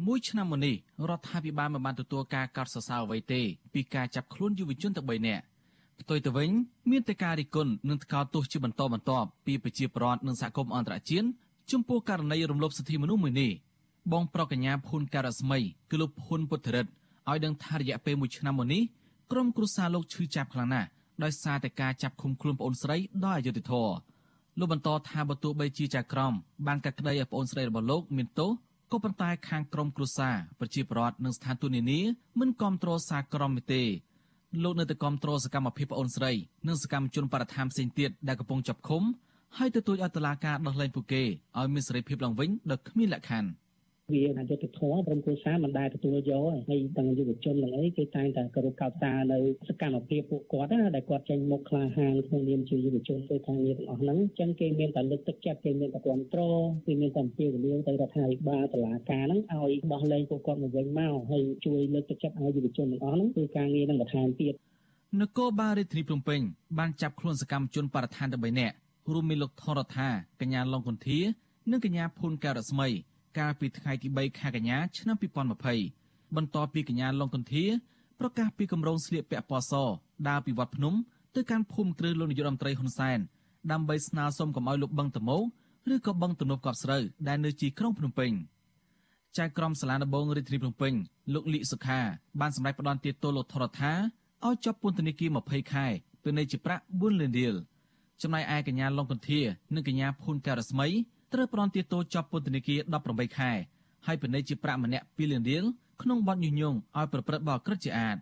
[0.07, 0.75] មួយឆ្នាំមុននេះ
[1.09, 3.41] រដ្ឋាភិបាលមិនបានទទួលការកោតសរសើរអ្វីទេ
[3.73, 5.43] ពីការចាប់ខ្លួនយុវជនទាំង3នាក់
[5.99, 6.49] ផ្ទុយទៅវិញ
[6.91, 11.27] មានតែការរិះគន់និងថ្កោលទោសជាបន្តបន្ទាប់ពីប្រជាពលរដ្ឋនិងសហគមន៍អន្តរជាតិ
[11.71, 13.51] ចំពោះករណីរំលោភសិទ្ធិមនុស្សមួយនេះ
[14.11, 16.91] បងប្រុសកញ្ញាភុនការស្មីគឺលោកភុនពុទ្ធរិទ្ធ
[17.29, 18.83] ឲ្យដឹងថារយៈពេល1ឆ្នាំមកនេះ
[19.31, 20.87] ក្រុមគ្រួសារលោកឈឺចាប់ខ្លាំងណាស់
[21.23, 23.93] ដោយសារតែការចាប់ឃុំខ្លួនប្អូនស្រីដោយអយុត្តិធម៌
[24.59, 26.33] លោកបន្តថាបើទោះបីជាចៅក្រម
[26.67, 28.51] បានកាត់ក្តីឲ្យប្អូនស្រីរបស់លោកមានទោស
[28.93, 32.01] ក៏ប៉ុន្តែខាងក្រមគ្រួសារប្រជាពលរដ្ឋនិងស្ថានទូតនានា
[32.39, 33.83] មិនគ្រប់គ្រងសារក្រមទេ
[34.63, 36.31] លោកនៅតែគ្រប់គ្រងសកម្មភាពប្អូនស្រី
[36.67, 39.03] និងសកម្មជនបរិស្ថានផ្សេងទៀតដែលកំពុងចាប់ឃុំ
[39.57, 41.23] ហើយទទូចឲ្យតុលាការដោះលែងពួកគេ
[41.59, 43.49] ឲ្យមានសេរីភាពឡើងវិញដោយគ្មានលក្ខខណ្ឌ
[44.11, 49.37] វាអយុត្តិធម៌ក្រុមគ្រួសារមិនដែលទទួលយកហើយទាំងយុវជនទាំងអីគេតែងតែគោរពកោតសារនៅ
[49.67, 64.53] សកម្មភាពពួកគាត់ណាដែលគាត់ចេញមុខក្លាហានក្នុងនាមជាយុវជនទៅខាងនេះទាំងអស់ហ្នឹងអញ្ចឹងគេមានតែលើកទឹកចិត្តគេមានតែគ្រប់គ្រងគេមានតែអំពាវនាវទៅរដ្ឋាភិបាលតុលាការហ្នឹងឲ្យដោះលែងពួកគាត់មកវិញមកហើយជួយលើកទឹកចិត្តឲ្យយុវជនទាំងអស់ហ្នឹងធ្វើការងារនឹងបន្ថែមទៀត
[65.21, 66.39] នគរបាលរាជធានីភ្នំពេញ
[66.79, 68.75] បានចាប់ខ្លួនសកម្មជនបរិស្ថាន13នាក់
[69.13, 70.09] រួមមានលោកថនរដ្ឋា
[70.41, 71.19] កញ្ញាឡុងកុនធា
[71.71, 72.89] និងកញ្ញាភុនការស្មី
[73.37, 75.15] កាលពីថ្ងៃទី3ខែកញ្ញាឆ្នាំ
[75.75, 77.65] 2020បន្ទាប់ពីកញ្ញាឡុងកុនធា
[78.19, 79.73] ប្រកាសពីគម្រោងស្លៀកពាក់ពណ៌ស
[80.27, 80.93] ដើរពីវត្តភ្នំ
[81.35, 83.19] ទៅកាន់ភូមិគ្រឹះលោកនាយករដ្ឋមន្ត្រីហ៊ុនសែន
[83.71, 85.37] ដើម្បីស្នើសុំកុំឲ្យលោកបឹងតមោ
[85.93, 88.31] ឬក៏បឹងទំនប់កប់ស្រូវដែលនៅជីក្រុងភ្នំពេញ
[89.37, 90.93] ចៅក្រមសាលាដំបងរាជធានីភ្នំពេញ
[91.33, 91.99] លោកលីសុខា
[92.39, 93.93] បានសម្រេចផ្តន្ទាទោសលោកថរដ្ឋា
[94.45, 95.85] ឲ្យជាប់ពន្ធនាគារ20ខែ
[96.23, 97.55] ពីនៃជាប្រាក់4លានរៀល
[98.21, 99.41] ចំណែកឯកញ្ញាឡុងកន្ធា
[99.75, 100.87] និងកញ្ញាភូនការស្មី
[101.33, 102.79] ត្រូវផ្ដន្ទាទោសជាប់ពន្ធនាគារ
[103.09, 103.51] 18ខែ
[104.05, 105.63] ហើយពិន័យជាប្រាក់ម្នាក់2លានរៀល
[106.01, 108.17] ក្នុងបទញុះញង់ឲ្យប្រព្រឹត្តបទក្រិតជាអាត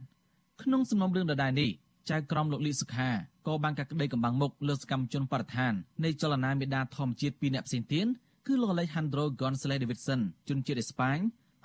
[0.62, 1.70] ក្នុងសំណុំរឿងដដែលនេះ
[2.10, 3.10] ចៅក្រមលោកលីសុខា
[3.48, 8.08] ក៏បានកាត់ក្តីកម្បាំងមុខលើសកម្មជនបរិស្ថាននៃចលនាមេដាធម្មជាតិពីរអ្នកផ្សេងទៀត
[8.48, 11.18] គឺលោក Alejandro Gonzalez Davidson ជនជាតិអេស្ប៉ាញ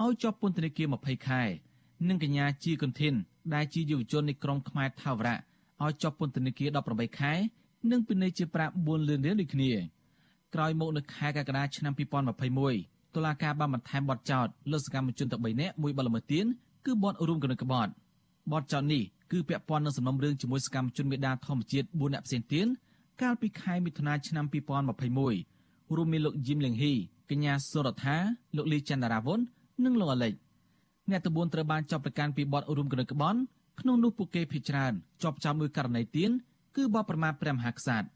[0.03, 1.43] ឲ្យជាប់ពន្ធនាគារ20ខែ
[2.09, 3.15] និងកញ្ញាជីកុនធីន
[3.55, 5.37] ដែលជាយុវជននៃក្រុមខ្មែរថាវរៈ
[5.83, 7.35] ឲ្យជាប់ពន្ធនាគារ18ខែ
[7.91, 9.71] និងពិន័យជាប្រាក់4លានរៀលដូចគ្នា
[10.55, 11.93] ក្រោយមកនៅខែកក្កដាឆ្នាំ
[12.55, 16.45] 2021តុលាការបានបន្ថែមបទចោទលើសកម្មជនទាំង3នាក់មួយបលល្មើសទៀត
[16.87, 17.91] គឺបទរួមគំនិតក្បត់
[18.53, 22.67] បទចោទនេះគឺពាក់ព័ន្ធនឹងសំណុំរឿងជាមួយសកម្មជនមេដាធម្មជាតិ4នាក់ផ្សេងទៀត
[23.23, 24.45] កាលពីខែមិថុនាឆ្នាំ
[25.21, 26.95] 2021រួមមានលោកយីមលៀងហ៊ី
[27.31, 28.17] កញ្ញាសុរដ្ឋា
[28.57, 29.41] លោកលីចន្ទរាវុន
[29.85, 30.35] និងលោកអាលិច
[31.11, 33.39] អ្នកទាំង4ត្រូវបានចាប់ប្រកាន់ពីបទរួមគំនិតក្បត់
[33.81, 34.93] ក្នុងនោះពួកគេភ័យច្រើន
[35.23, 36.31] ជាប់ចោទមួយករណីទៀត
[36.77, 38.07] គឺបបប្រមាថព្រះមហាក្សត្រ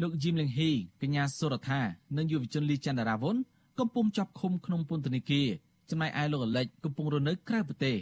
[0.00, 0.70] លោកជីមលៀងហ៊ី
[1.02, 1.80] កញ្ញាសុរដ្ឋា
[2.16, 3.36] និងយុវជនលីចន្ទរាវុន
[3.78, 5.48] កំពុងចាប់ឃុំក្នុងពន្ធនាគារ
[5.90, 7.96] ចំណែកឯលោកអលិចកំពុងរស់នៅក្រៅប្រទេស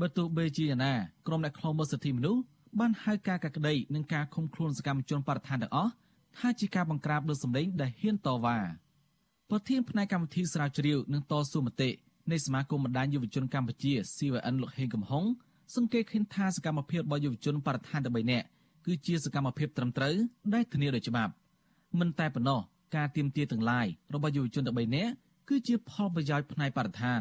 [0.00, 0.94] បើទោះបីជាយ៉ាងណា
[1.26, 2.42] ក្រុមអ្នកខ្លោមើលសិទ្ធិមនុស្ស
[2.78, 5.92] បានហៅការកាក្តីនិងការឃុំខ្លួនសកម្មជនបរិស្ថានទាំងអស់
[6.38, 8.58] ថាជាការបង្ក្រាបលើសម្លេងដែលហ៊ានតវ៉ា
[9.50, 11.90] ប្រធានផ្នែកកម្មវិធីស្រាវជ្រាវនិងតស៊ូមតិ
[12.32, 15.24] នៃសមាគមបណ្ដាញយុវជនកម្ពុជា CVN លោកហេងកំហុង
[15.74, 18.46] សង្កេតឃើញថាសកម្មភាពរបស់យុវជនបរិស្ថាន13នាក់
[18.86, 20.14] គឺជាសកម្មភាពត្រឹមត្រូវ
[20.54, 21.32] ដែលធានាដោយច្បាប់
[21.98, 22.60] មិនតែប៉ុណ្ណោះ
[22.96, 25.12] ការទៀមទាទាំងឡាយរបស់យុវជន13នាក់
[25.48, 27.20] គឺជាផលប្រយោជន៍ផ្នែកបរិស្ថាន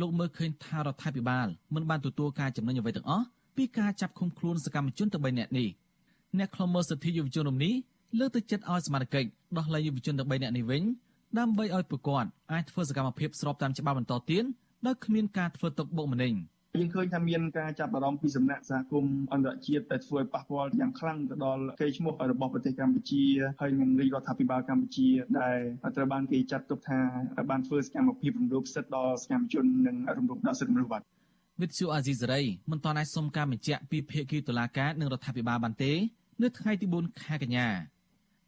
[0.00, 3.26] លោកមើលឃើញថារដ្ឋាភិបាលមិនបានទទួលការចំណេញអ្វីទាំងអស់
[3.56, 5.68] ពីការចាប់ឃុំខ្លួនសកម្មជន13នាក់នេះ
[6.38, 7.74] អ្នកខ្លមើលសិទ្ធិយុវជនរំនេះ
[8.18, 9.24] លើកទឹកចិត្តឲ្យសមាជិក
[9.56, 10.82] ដោះលែងយុវជន13នាក់នេះវិញ
[11.38, 14.44] ដើម្បីឲ្យពួកគាត់អាចធ្វើសកម្មភាពស្របតាមច្បាប់បន្តទៀត
[14.86, 16.32] ដោយគ្មានការធ្វើទុកបុកម្នេញ។
[16.80, 23.24] យើងឃើញថាមានការចាប់អារម្មណ៍ពីសំណាក់សហគមន៍អន្តរជាតិដែលធ្វើឲ្យប៉ះពាល់យ៉ាងខ្លាំងទៅដល់កេរ្តិ៍ឈ្មោះរបស់ប្រទេសកម្ពុជា
[23.60, 25.08] ហើយនិងរាជរដ្ឋាភិបាលកម្ពុជា
[25.40, 25.58] ដែល
[25.96, 27.00] ត្រូវបានគេចាត់ទុកថា
[27.50, 31.02] បានធ្វើសកម្មភាពរំលោភសិទ្ធិដល់សកម្មជននិងរំលោភដល់សិទ្ធិមនុស្សបាទ
[31.62, 35.92] វិទ្យុអាស៊ីសេរីមិនទាន់អាចសុំការបញ្ជាក់ពីភាគីតុលាការនិងរដ្ឋាភិបាលបានទេ
[36.42, 37.68] នៅថ្ងៃទី4ខែកញ្ញា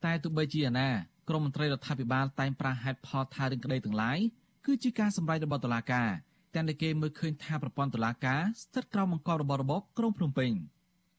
[0.04, 0.88] តែទោះបីជាយ៉ាងណា
[1.28, 4.18] ក្រមមន្ត្រីរដ្ឋាភិបាលតែងប្រាហេតផលថារឿងក្តីទាំងឡាយ
[4.66, 6.08] គឺជាការសម្រេចរបស់តុលាការ
[6.54, 10.50] ទាំងដែលគេមើលឃើញថាប្រព័ន្ធតុលាការស្ថិតក្រោមបង្គាប់របស់របបក្រុងភ្នំពេញ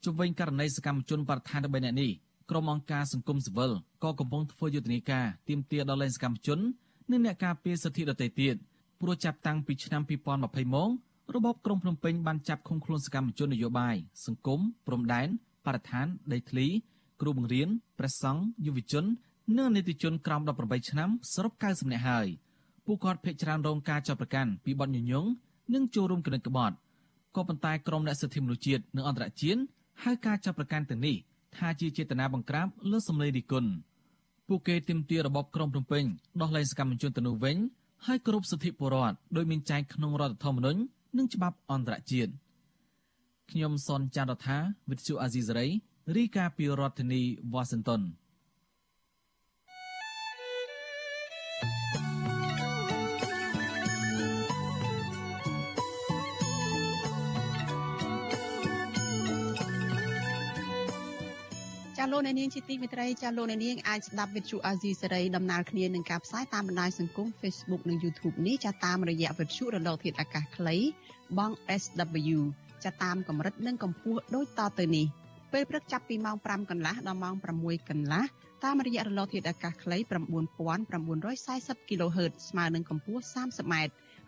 [0.04, 2.12] ជុំវិញករណីសកម្មជនបរិស្ថាន3នាក់នេះ
[2.50, 3.72] ក្រុមអង្គការសង្គមស៊ីវិល
[4.04, 6.60] ក៏កំពុងធ្វើយុទ្ធនាការទាមទារដល់លែងសកម្មជន
[7.12, 8.56] និងអ្នកការពារសិទ្ធិដទៃទៀត
[9.02, 10.90] ព្រោះចាប់តាំងពីឆ្នាំ2020មក
[11.36, 15.28] របបក្រុងភ្នំពេញបានចាប់ឃុំខ្លួនសកម្មជននយោបាយសង្គមព្រំដែន
[15.66, 16.68] បរិស្ថានដីធ្លី
[17.22, 17.70] គ្រូបង្រៀន
[18.00, 19.06] ព្រះសង្ឃយុវជន
[19.58, 22.28] និងនីតិជនក្រោម18ឆ្នាំសរុប90នាក់ហើយ។
[22.92, 25.30] ពួកគាត់ភ័យច្រើនរងការចាប់ប្រកាន់ពីបទញុះញង់
[25.74, 26.76] និងចូលរួមគណិតក្បត់
[27.36, 29.62] ក៏ប៉ុន្តែក្រមអ្នកសិទ្ធិមនុស្សជាតិនិងអន្តរជាតិ
[30.04, 31.16] ហៅការចាប់ប្រកាន់ទាំងនេះ
[31.58, 33.70] ថាជាចេតនាបង្ក្រាបលើសម្លេងរិះគន់
[34.48, 36.04] ពួកគេទាមទាររបបក្រុងភ្នំពេញ
[36.42, 37.58] ដោះលែងសកម្មជនទៅនោះវិញ
[38.06, 40.80] ហើយគោរពសិទ្ធិពលរដ្ឋដោយមានចែងក្នុងរដ្ឋធម្មនុញ្ញ
[41.18, 42.32] និងច្បាប់អន្តរជាតិ
[43.52, 44.58] ខ្ញុំសនចាន់រដ្ឋា
[44.90, 45.68] វិទ្យុអាស៊ីសេរី
[46.16, 47.22] រីកាពីរដ្ឋធានី
[47.54, 47.64] វ៉ា
[62.10, 70.76] លលោកអ្នកនាងជាទីមេត្រីចាលោកអ្នកនាងអាចស្ដាប់វិទ្យុអាស៊ីសេរីដំណើរគ្នានឹងការផ្សាយតាមបណ្ដាញសង្គម Facebook និង YouTube នេះចាតាមរយៈវិទ្យុរលកធាតុអាកាសខ្លី
[71.38, 71.52] បង
[71.82, 72.40] SW
[72.84, 75.06] ចាតាមកម្រិតនិងកម្ពស់ដូចតទៅនេះ
[75.52, 78.24] ពេលព្រឹកចាប់ពីម៉ោង5កន្លះដល់ម៉ោង6កន្លះ
[78.64, 79.98] តាមរយៈរលកធាតុអាកាសខ្លី
[80.60, 83.74] 9940 kHz ស្មើនឹងកម្ពស់ 30m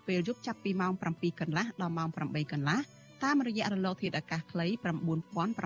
[0.07, 2.79] ពេលយប់ចាប់ពីម៉ោង7កន្លះដល់ម៉ោង8កន្លះ
[3.23, 4.67] តាមរយៈរលកធាតុអាកាសខ្លី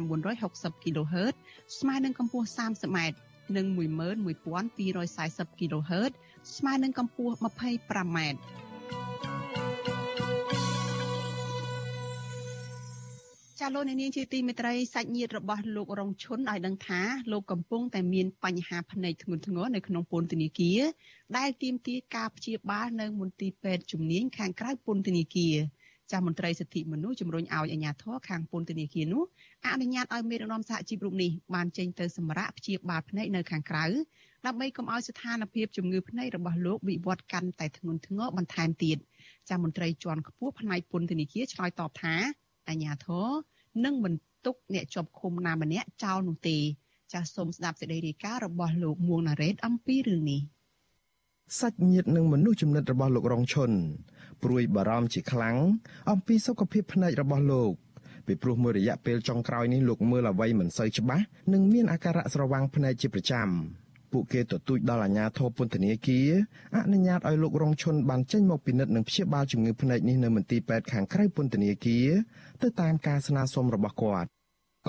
[0.08, 1.36] 9960 kHz
[1.80, 2.99] ស្មើនឹងកម្ពស់ 30m
[3.56, 6.12] និង11240 kHz
[6.58, 8.18] ស្មើនឹងកម្ពស់ 25m
[13.60, 17.01] ចាលោកអ្នកនាងជាទីមេត្រីសាច់ញាតិរបស់លោករងឈុនឲ្យដឹងថា
[17.32, 20.82] លោកកំពុងតែមានបញ្ហាភ្នែកធ្ងន់ធ្ងរនៅក្នុងពន្ធនាគារ
[21.38, 25.56] ដែលទាមទារការព្យាបាលនៅមន្ទីរពេទ្យជំនាញខាងក្រៅពន្ធនាគារ
[26.12, 29.24] ចាស់មន្ត្រីសិទ្ធិមនុស្សជំរុញឲ្យអាជ្ញាធរខាងពន្ធនាគារនោះ
[29.66, 33.86] អនុញ្ញាតឲ្យមេដឹកនាំសហជីពរូបនេះបានចេញទៅសម្រាកព្យាបាលភ្នែកនៅខាងក្រៅ
[34.45, 38.97] ដើម្បីកុំឲ្យស្ថានភាពជំងឺភ្នែករបស់លោកវិវត្តកាន់តែធ្ងន់ធ្ងរបន្ថែមទៀត
[39.49, 42.16] ចាស់មន្ត្រីជាន់ខ្ពស់ផ្នែកពន្ធនាគារឆ្លើយតបថា
[42.68, 43.28] អាជ្ញាធរ
[43.86, 44.14] នឹងមិន
[44.45, 46.58] ទុកអ្នកជាប់ឃុំណាម្នាក់ចោលនោះទេ
[47.14, 50.41] ចាសសូមស្ដាប់សេចក្តីរាយការណ៍របស់លោកមួងណារ៉េតអំពីរឿងនេះ
[51.60, 53.72] សាច់ញាតិនិងមនុស្សចំណិតរបស់លោករងឈុន
[54.43, 55.58] ព្រួយបារម្ភជាខ្លាំង
[56.12, 57.72] អំពីសុខភាពភ្នែករបស់លោក
[58.26, 61.24] ពីព្រោះមួយរយៈពេលចុងក្រោយនេះលោកមើលអ្វីមិនសូវច្បាស់
[61.54, 63.48] និងមានអាការៈស្រវាំងភ្នែកជាប្រចាំ
[64.12, 66.30] ពួកគេទទូចដល់អាជ្ញាធរពន្ធនាគារ
[66.76, 72.08] អនុញ្ញាតឲ្យលោករងឈុនបានចេញមកពិនិត្យនិងព្យាបាលជំងឺភ្នែកនេះនៅមន្ទីរពេទ្យខាងក្រៅពន្ធនាគារ
[72.62, 74.30] ទៅតាមការស្នើសុំរបស់គាត់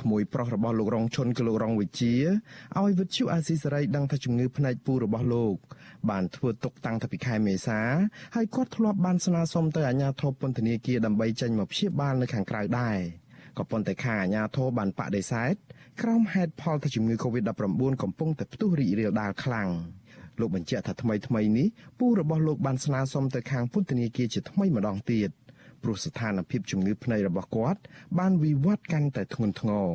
[0.01, 2.15] ក្មួយប្រុសរបស់លោករងឈុនគឺលោករងវិជា
[2.79, 5.57] ឲ្យវិទ្យុអាស៊ីសេរីដឹងថាជំងឺភ្នែកពូរបស់លោក
[6.11, 7.81] បានធ្វើទុកតាំងពីខែមេសា
[8.35, 12.99] ហើយគាត់ធ្លាប់បានស្នើសុំទៅអាជ្ញាធរពន្ធនាគារដើម្បីចេញមកព្យាបាលនៅខាងក្រៅដែរ
[13.59, 15.55] ក៏ប៉ុន្តែខាងអាជ្ញាធរបានបដិសេធ
[16.03, 19.69] ក្រោមហេតុផលថាជំងឺ Covid-19 កំពុងតែផ្ទុះរីករាលដាលខ្លាំង
[20.41, 21.69] លោកបញ្ជាក់ថាថ្មីថ្មីនេះ
[21.99, 25.31] ពូរបស់លោកបានស្នើសុំទៅខាងពន្ធនាគារជាថ្មីម្ដងទៀត
[25.83, 27.81] ព្រោះស្ថានភាពជំងឺភ្នែករបស់គាត់
[28.19, 29.89] បានវិវត្តកាន់តែធ្ងន់ធ្ងរ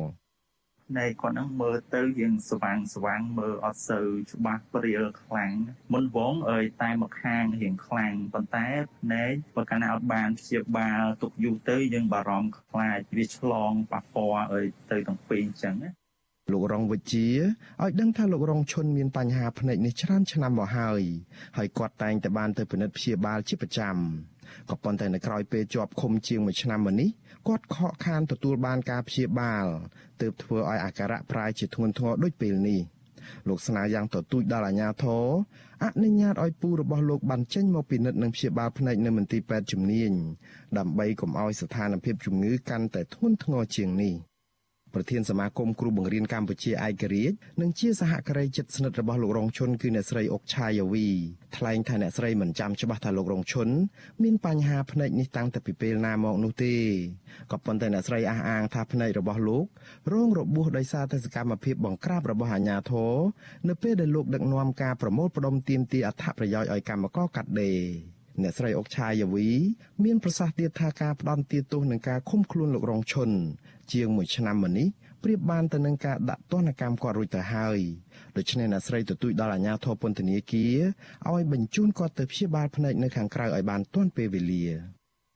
[0.90, 5.52] ភ្នែកគាត់ហ្នឹងមើលទៅយើងស្វាងស្វាងមើលអត់សូវច្បាស់ព្រាលខ្លាំង
[5.92, 8.68] មុនវងអើយតែមកខាងរៀងខ្លាំងប៉ុន្តែ
[9.00, 15.90] ភ្នែកបើកាលណាអត់បានព្យាបាលទុកយូរទៅយើងបារម្ភខ្លាចវាឆ្លងប៉ះពាល់អើយទៅទាំងពីរអញ្ចឹងណា
[16.52, 17.28] លោករងវិជា
[17.82, 21.02] ឲ្យដឹងថាលោករងឈុនមានបញ្ហាភ្នែកនេះច្រើនឆ្នាំមកហើយ
[21.56, 23.96] ហើយគាត់តែងតែបានទៅពិនិត្យព្យាបាលជាប្រចាំ
[24.70, 27.10] ក៏ប៉ុន្តែនៅក្រោយពេលជាប់ឃុំជាង1ឆ្នាំមកនេះ
[27.48, 29.66] គាត់ខកខានទទួលបានការព្យាបាល
[30.20, 32.80] ទើបធ្វើឲ្យអាការៈប្រែជាធ្ងន់ធ្ងរដូចពេលនេះ
[33.48, 35.24] លោកស្នើយ៉ាងទទូចដល់អាជ្ញាធរ
[35.84, 40.12] អនុញ្ញាតឲ្យពូរបស់លោកបានចេញមកពិនិត្យនិងព្យាបាលភ្នែកនៅមន្ទីរពេទ្យជំនាញ
[40.78, 44.14] ដើម្បីកុំឲ្យស្ថានភាពជំងឺកាន់តែធ្ងន់ធ្ងរជាងនេះ
[44.94, 51.06] ប្រធានសមាគមគ្រូបង្រៀនកម្ពុជាឯករាជ្យនិងជាសហការីជិតស្និទ្ធរបស់លោករងឈុនគឺអ្នកស្រីអុកឆាយាវី
[51.56, 53.68] ថ្លែងថាអ្នកស្រីមិនចាំច្បាស់ថាលោករងឈុន
[54.22, 56.74] មានបញ្ហាភ្នែកនេះតាំងតែពីពេលណាមកនោះទេ
[57.52, 59.64] ក៏ប៉ុន្តែអ្នកស្រីអះអាងថាភ្នែករបស់លោក
[60.12, 63.14] រងរបួសដោយសារតែសកម្មភាពបង្ក្រាបរបស់អាជ្ញាធរ
[63.68, 67.80] នៅពេលដែលលោកដឹកនាំការប្រមូលផ្ដុំទាមទារអត្ថប្រយោជន៍ឲ្យកម្មករកាត់ដេរ
[68.42, 69.48] អ្នកស្រីអុកឆាយាវី
[70.04, 73.30] មានប្រសាសន៍ទៀតថាការផ្ដន់ទាទោសនឹងការឃុំខ្លួនលោករងឈុន
[73.92, 74.88] ជាង1ឆ្នាំមកនេះ
[75.24, 77.80] ប្រៀបបានទៅនឹងការដាក់ទណ្ឌកម្មគាត់រួចទៅហើយ
[78.36, 80.78] ដូច្នេះអ្នកស្រីទទូចដល់អាជ្ញាធរពន្ធនាគារ
[81.30, 84.66] ឲ្យបញ្ជូនគាត់ទៅព្យាបាលភ្នែកនៅខាងក្រៅឲ្យបានទាន់ពេលវេលា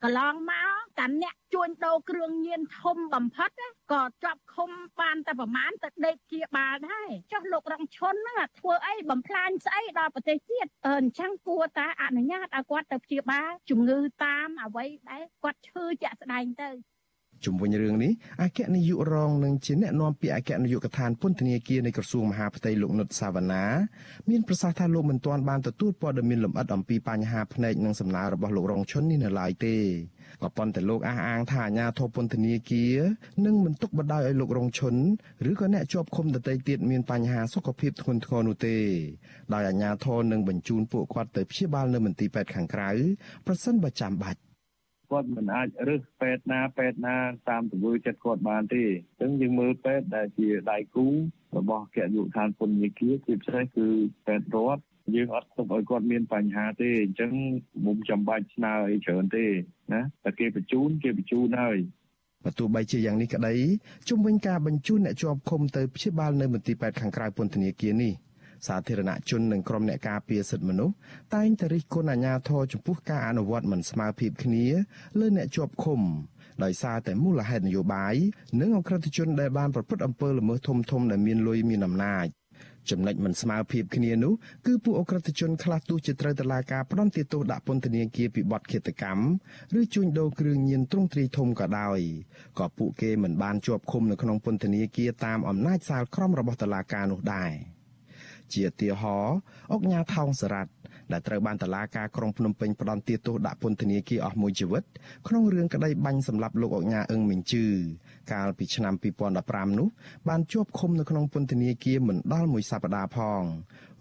[0.03, 3.51] កន្លងមកតាអ្នកជួញដូរគ្រឿងញៀនធំបំផុត
[3.93, 16.71] ក៏ជាប់ឃុំបានតែប្រមាណទៅដេកជាបាលដែរចុះលោករងឈុនហ្នឹងធ្វើអីបំផ្លាញស្អីដល់ប្រទេសជាតិអញ្ចឹងគួរតែអនុញ្ញាតឲ្យគាត់ទៅព្យាបាលជំងឺតាមអ្វីដែលគាត់ឈឺជាក់ស្ដែងទៅ
[17.45, 18.13] ជុំវិញរឿងនេះ
[18.43, 23.65] អគ្គនាយករងនិងជាអ្នកនាំពាក្យអគ្គនាយកដ្ឋានពន្ធនាគារនៃក្រសួងមហាផ្ទៃលោកនុតសាវណ្ណា
[24.31, 29.77] មានប្រសាសន៍ថាលោកមិនទាន់បានទទួលព័ត៌មានលម្អិតអំពីបញ្ហាភ្នែកនិងសំណើរបស់លោករងឈុននេះនៅឡើយទេ
[30.43, 32.99] ក៏ប៉ុន្តែលោកអះអាងថាអាញាធរពន្ធនាគារ
[33.45, 34.95] នឹងមិនទុកបដ ாய் ឲ្យលោករងឈុន
[35.51, 38.77] ឬក៏អ្នកជាប់ឃុំដទៃទៀតមានបញ្ហាសុខភាពធ្ងន់ធ្ងរនោះទេ
[39.55, 42.91] ដោយអាញាធរនឹងបញ្ជូនពួកគាត់ទៅព្យាបាលនៅមន្ទីរពេទ្យខាងក្រៅ
[43.47, 44.41] ប្រសិនបើចាំបាច់
[45.11, 47.17] គាត់មិនអាចរើសពេទ្យណាពេទ្យណា
[47.51, 51.07] តាមទង្វើចិត្តគាត់បានទេអញ្ចឹងយើងមើលពេទ្យដែលជាដៃគូ
[51.57, 53.89] របស់គណៈយុឋានពន្ធនាគារជាពិសេសគឺ
[54.27, 54.83] ពេទ្យរដ្ឋ
[55.15, 57.33] យើងអត់ទុកឲ្យគាត់មានបញ្ហាទេអញ្ចឹង
[57.87, 59.47] មុំចាំបាច់ស្នើអីច្រើនទេ
[59.93, 61.79] ណាតែគេបញ្ជូនគេបញ្ជូនហើយ
[62.45, 63.55] បើទោះបីជាយ៉ាងនេះក្តី
[64.09, 68.13] ជំវិញការបញ្ជូនអ្នកជាប់ឃុំទៅព្យាបាលនៅមន្ទីរពេទ្យខាងក្រៅពន្ធនាគារនេះ
[68.67, 70.95] សាធារណជននិងក្រុមអ្នកការពារសិទ្ធិមនុស្ស
[71.35, 74.67] តែងតែរិះគន់អាជ្ញាធរចំពោះការអនុវត្តមិនស្មើភាពគ្នា
[75.19, 76.01] លើអ្នកជាប់ឃុំ
[76.65, 78.15] ដោយសារតែមូលហេតុនយោបាយ
[78.61, 80.59] និងអក្រិតជនដែលបានប្រព្រឹត្តអំពើល្មើស
[80.91, 82.29] ធំៗដែលមានលុយមានអំណាច
[82.91, 84.33] ចំណុចមិនស្មើភាពគ្នានោះ
[84.67, 89.25] គឺពួកអក្រិតជនខ្លះទោះជាត្រូវតឡាការផ្ដន្ទាទោសដាក់ពន្ធនាគារពីបទឃាតកម្ម
[89.81, 92.01] ឬជួញដូរគ្រឿងញៀនទ្រង់ទ្រាយធំក៏ដោយ
[92.59, 97.76] ក៏ពួកគេមិនបានជាប់ឃុំនៅក្នុងពន្ធនាគារតាមអំណាចសាលក្រមរបស់តឡាការនោះដែរ
[98.55, 99.37] ជាទាហរណ៍
[99.73, 100.71] អុកញ៉ាថោងសារ៉ាត់
[101.13, 104.83] ដែលត្រូវបានតឡាការក្រុងភ្នំពេញផ្ដន្ទាទោសដាក់ពន្ធនាគារអស់មួយជីវិត
[105.29, 107.65] ក្នុងរឿងក្តីបាញ់សម្លាប់លោកអុកញ៉ាអឹងមីងជឺ
[108.33, 108.95] កាលពីឆ្នាំ
[109.37, 109.89] 2015នោះ
[110.29, 113.43] បានជាប់ឃុំនៅក្នុងពន្ធនាគារមិនដល់មួយសប្តាហ៍ផង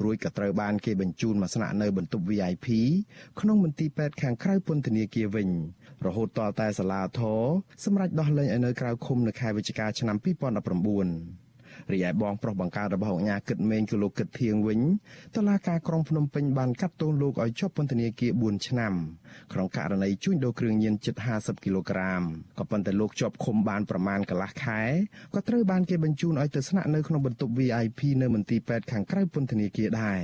[0.04, 2.68] រួចក៏ត្រូវបានគេបញ្ជូនមកស្នាក់នៅបន្ទប់ VIP
[3.40, 5.50] ក្នុងមន្ទីរពេទ្យខាងក្រៅពន្ធនាគារវិញ
[6.06, 7.44] រហូតទាល់តែសាលាធរ
[7.84, 11.45] សម្រេចដោះលែងឲ្យនៅក្រៅឃុំនៅខែវិច្ឆិកាឆ្នាំ2019
[11.94, 14.80] រីឯបងប្រុសបង្កើតរបស់អង្គការគិតមេងគឺលោកគិតធៀងវិញ
[15.36, 18.94] តឡាការក្រុងភ្នំពេញបានកាត់ទោសលោកឲ្យជាប់ពន្ធនាគារ4ឆ្នាំ
[19.54, 22.22] ក្នុងករណីជួញដូរគ្រឿងញៀនជិត50គីឡូក្រាម
[22.60, 24.82] ក៏ប៉ុន្តែលោកជាប់ឃុំបានប្រមាណកន្លះខែ
[25.34, 30.22] ក៏ត្រូវបានគេបញ្ជូនឲ្យទៅស្នាក់នៅក្នុងបន្ទប់ VIP នៅមន្ទីរពេទ្យខាងក្រៅពន្ធនាគារដែរ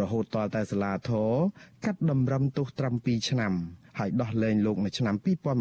[0.00, 1.30] រហូតតតែសាលាធរ
[1.84, 3.52] កាត់តម្រឹមទោសត្រឹម2ឆ្នាំ
[3.98, 5.14] ហើយដោះលែងលោកនៅឆ្នាំ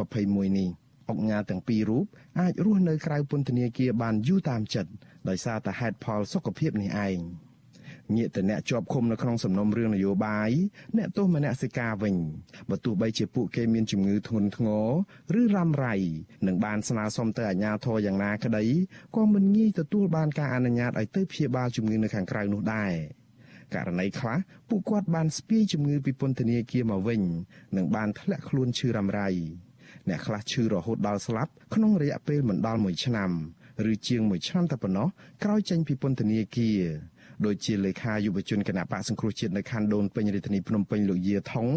[0.04, 0.70] 2021នេះ
[1.10, 2.06] អង្គការទាំងពីររូប
[2.40, 4.92] អាចរស់នៅក្រៅពន្ធនាគារបានយូរតាមចិត្ត
[5.30, 7.20] ដោយសារតែហេតុផលសុខភាពនេះឯង
[8.18, 10.52] ញាតិអ្នកជាប់ឃុំនៅក្នុងសំណុំរឿងនយោបាយ
[10.98, 12.16] អ្នកទោសមនសិការវិញ
[12.70, 14.68] បើទោះបីជាពួកគេមានជំងឺធ្ងន់ធ្ង
[15.34, 15.96] រឬរ៉ាំរ៉ៃ
[16.48, 18.66] នឹងបានស្នើសុំទៅអាជ្ញាធរយ៉ាងណាក្តី
[19.16, 22.94] ក៏មិនងាយទទួលបានការអនុញ្ញាតឲ្យទៅព្យាបាលជំងឺនៅខាងក្រៅនោះដែរ
[23.76, 24.38] ករណីខ្លះ
[24.70, 27.22] ពួកគាត់បានស្ពាយជំងឺពីពន្ធនាគារមកវិញ
[27.78, 29.30] និងបានធ្លាក់ខ្លួនឈឺរ៉ាំរ៉ៃ
[30.10, 33.32] អ្នកខ្លះឈឺរហូតដល់ស្លាប់ក្នុងរយៈពេលមិនដល់1ឆ្នាំ
[33.92, 35.08] ឬជាង1ឆ្នាំតែប៉ុណ្ណោះ
[35.44, 36.82] ក្រោយចេញពីពន្ធនាគារ
[37.46, 41.68] ដោយជាលេខាយុវជនគណៈបកសង្គ្រោះជាតិនៅខណ្ឌដូនពេញរាជធានីភ្នំពេញលោកយាថង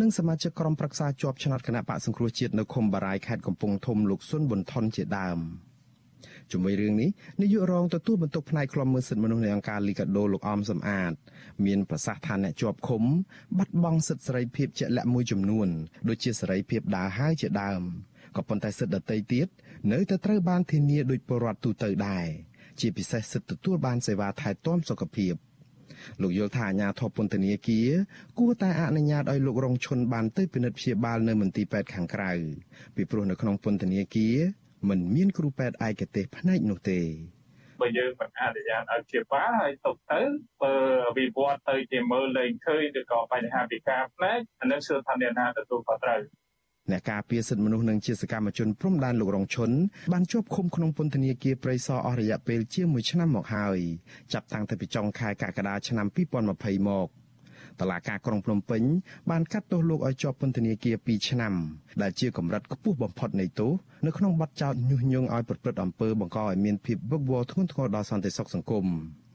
[0.00, 5.40] និងសមាជិកក្រុមប្រឹក្សាជាប់ឆ្នោតគណៈបកសង្គ្រោះជាតិនៅឃុំបារាយខេត្តកំពង់ធំលោកស៊ុនប៊ុនថនជាដើម
[6.52, 7.10] ជាមួយរឿងនេះ
[7.42, 11.12] នាយករងទទួលបន្ទុកផ្នែកខ្លំមើលសិទ្ធិមនុស្សនៃអង្គការលីកាដូលោកអមសំអាត
[11.66, 13.02] មានប្រសាសន៍ថាអ្នកជាប់ឃុំ
[13.58, 15.68] បាត់បង់សិទ្ធិសេរីភាពជាក់លាក់មួយចំនួន
[16.08, 17.82] ដូចជាសេរីភាពដើរហើរជាដើម
[18.36, 19.46] ក៏ប៉ុន្តែសិទ្ធិដទៃទៀត
[19.92, 22.26] នៅតែត្រូវបានធានាដោយពលរដ្ឋទូទៅដែរ
[22.80, 25.34] ជាពិសេសសិទ្ធិទទួលបានសេវាថែទាំសុខភាព
[26.22, 27.90] លោកយល់ថាអាញាធរពន្ធនាគារ
[28.38, 32.32] គួរតែអនុញ្ញាតឲ្យលោករងឈុនបានទៅពិនិត្យព្យាបាលនៅមន្ទីរពេទ្យខាងក្រៅ
[32.96, 34.36] ពីព្រោះនៅក្នុងពន្ធនាគារ
[34.88, 37.00] មិនមានគ្រូពេទ្យឯកទេសផ្នែកនោះទេ
[37.80, 40.20] បើយើងមិនអនុញ្ញាតឲ្យព្យាបាលហើយទុកទៅ
[40.62, 40.74] បើ
[41.18, 46.20] វិវត្តទៅជាមើលលែងឃើញឬក៏បញ្ហាពិការផ្នែកអានឹងគឺថាអ្នកណាទទួលខុសត្រូវ
[46.90, 49.70] អ្នកការពារសិទ្ធិមនុស្សនិងជាសកម្មជនព្រំដែនលោករងឈុន
[50.12, 53.78] បានជាប់ឃុំក្នុងពន្ធនាគារព្រៃសរអស់រយៈពេលជាង1ឆ្នាំមកហើយ
[54.32, 56.06] ចាប់តាំងពីចុងខែកក្កដាឆ្នាំ
[56.46, 57.08] 2020មក
[57.80, 58.82] តឡាការក្រុងភ្នំពេញ
[59.30, 61.54] បានកាត់ទោសលោកឲ្យជាប់ពន្ធនាគារ2ឆ្នាំ
[62.02, 63.72] ដែលជាកម្រិតខ្ពស់បំផុតនៃទោស
[64.06, 68.86] នៅក្នុងបទចោទញុះញង់ឲ្យប្រព្រឹត្តអំពើបង្កឲ្យមានភាពវឹកវរធ្ងន់ធ្ងរដល់សន្តិសុខសង្គម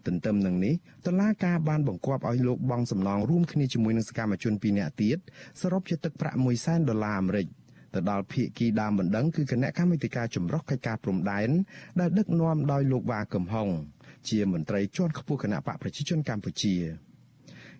[0.07, 0.73] ទន្ទឹមនឹងនេះ
[1.05, 5.17] តឡាការបានបង្គាប់ឲ្យលោកបង់សំណងរួមគ្នាជាមួយនឹងសកម្មជន2នាក់ទៀត
[5.61, 7.47] សរុបជាទឹកប្រាក់1សែនដុល្លារអាមេរិក
[7.93, 11.49] ទៅដល់ភៀកគីដើមបណ្ដឹងគឺគណៈកម្មាធិការចម្រុះកិច្ចការព្រំដែន
[11.99, 13.69] ដែលដឹកនាំដោយលោកវ៉ាកឹមហុង
[14.29, 16.75] ជាមន្ត្រីជាន់ខ្ពស់គណៈបកប្រជាជនកម្ពុជា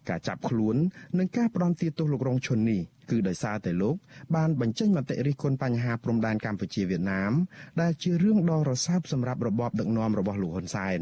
[0.10, 0.76] ការចាប់ខ្លួន
[1.18, 3.96] និងការផ្ដន់ទាទោសលោករងឈុននេះគឺដោយសារតែលោក
[4.36, 7.34] បានបញ្ចេញមតិរិះគន់បញ្ហាព្រំដែនកម្ពុជាវៀតណាម
[7.82, 11.02] ដែលជារឿងដ៏រសើបសម្រាប់របបដឹកនាំរបស់លោកហ៊ុនសែន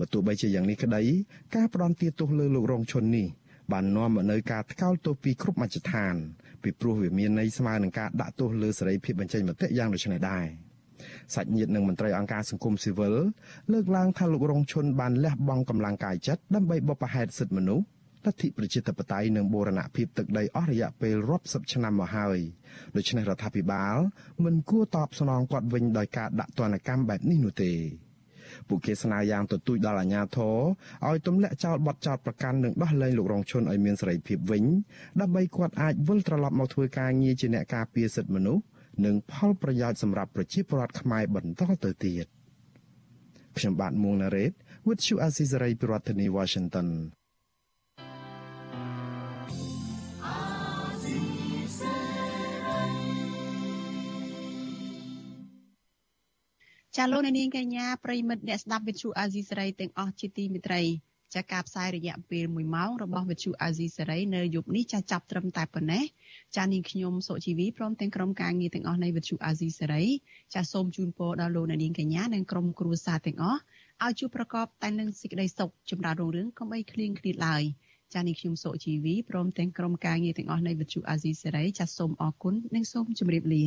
[0.00, 1.02] បើទោះបីជាយ៉ាងនេះក្តី
[1.56, 3.26] ការផ្ដន់ទាទោសលើលោករងឈុននេះ
[3.72, 6.14] បាននាំមកនូវការថ្កោលទោសពីគ្រប់មជ្ឈដ្ឋាន
[6.62, 10.44] ពីព្រោះវាមានន័យស្មើនឹងការដាក់ទោសលើសេរីភាពបញ្ចេញមតិយ៉ាងដូចនេះដែរ
[11.34, 13.14] សាច់ញាតិនិងមន្ត្រីអង្គការសង្គមស៊ីវិល
[13.72, 17.84] លើកឡើងថាលោករងឈុនបានលះបង់កម្លាំងកាយចិត្តដើម្បីបបផែតសិទ្ធិមនុស្ស
[18.26, 22.38] លទ្ធិប្រជាធិបតេយ្យនិងបូរណភាពទឹកដីអស់រយៈពេលរាប់សិបឆ្នាំមកហើយ
[22.96, 23.96] ដូច្នេះរដ្ឋាភិបាល
[24.44, 27.72] មិនគួរតបស្នងគាត់វិញដោយការដាក់ទណ្ឌកម្មបែបនេះនោះទេ
[28.68, 30.56] ពួកគេស្នើយ៉ាងទទូចដល់អាជ្ញាធរ
[31.08, 34.64] ឲ្យទម្លាក់ចោលបទចោទប្រកាន់និងដោះលែងលោករងឈុនឲ្យមានសេរីភាពវិញ
[35.20, 38.62] ដើម្បីគាត់អាចវិលត្រឡប់មកធ្វើការងារជាអ្នកការពារសិទ្ធិមនុស្ស
[39.04, 42.26] និងផលប្រយោជន៍សម្រាប់ប្រជាពលរដ្ឋខ្មែរបន្តទៅទៀត
[43.56, 44.52] ខ្ញុំបាទមួងណារ៉េត
[44.86, 46.88] With you Azizari ប្រធានាធិបតី Washington
[57.00, 60.82] ចាលោកនាងកញ្ញាប្រិមិត្តអ្នកស្ដាប់វិទ្យុអាស៊ីសេរីទាំងអស់ជាទីមេត្រី
[61.34, 66.04] ចាការផ្សាយរយៈពេល1ម៉ោងរបស់វិទ្យុអាស៊ីសេរីនៅយប់នេះចាចាប់ត្រឹមតែប៉ុណ្ណេះ
[66.56, 70.04] ចានាងខ្ញុំសុជីវីព្រមទាំងក្រុមការងារទាំងអស់នៃវិទ្យុអាស៊ីសេរី
[70.54, 73.60] ចាសូមជូនពរដល់លោកនាងកញ្ញានិងក្រុមគ្រួសារទាំងអស់
[74.04, 77.62] ឲ្យជួបប្រកបតែនឹងសេចក្តីសុខចម្រើនរុងរឿងកុំបីឃ្លៀងឃ្លាតឡើយ
[78.14, 83.64] ចានាងខ្ញុំសុជីវីព្រមទាំងក្រុមការងារទាំងអស់នៃវិទ្យុអាស៊ីសេរីចាសូមអរគុណនិងសូមជម្រាបលា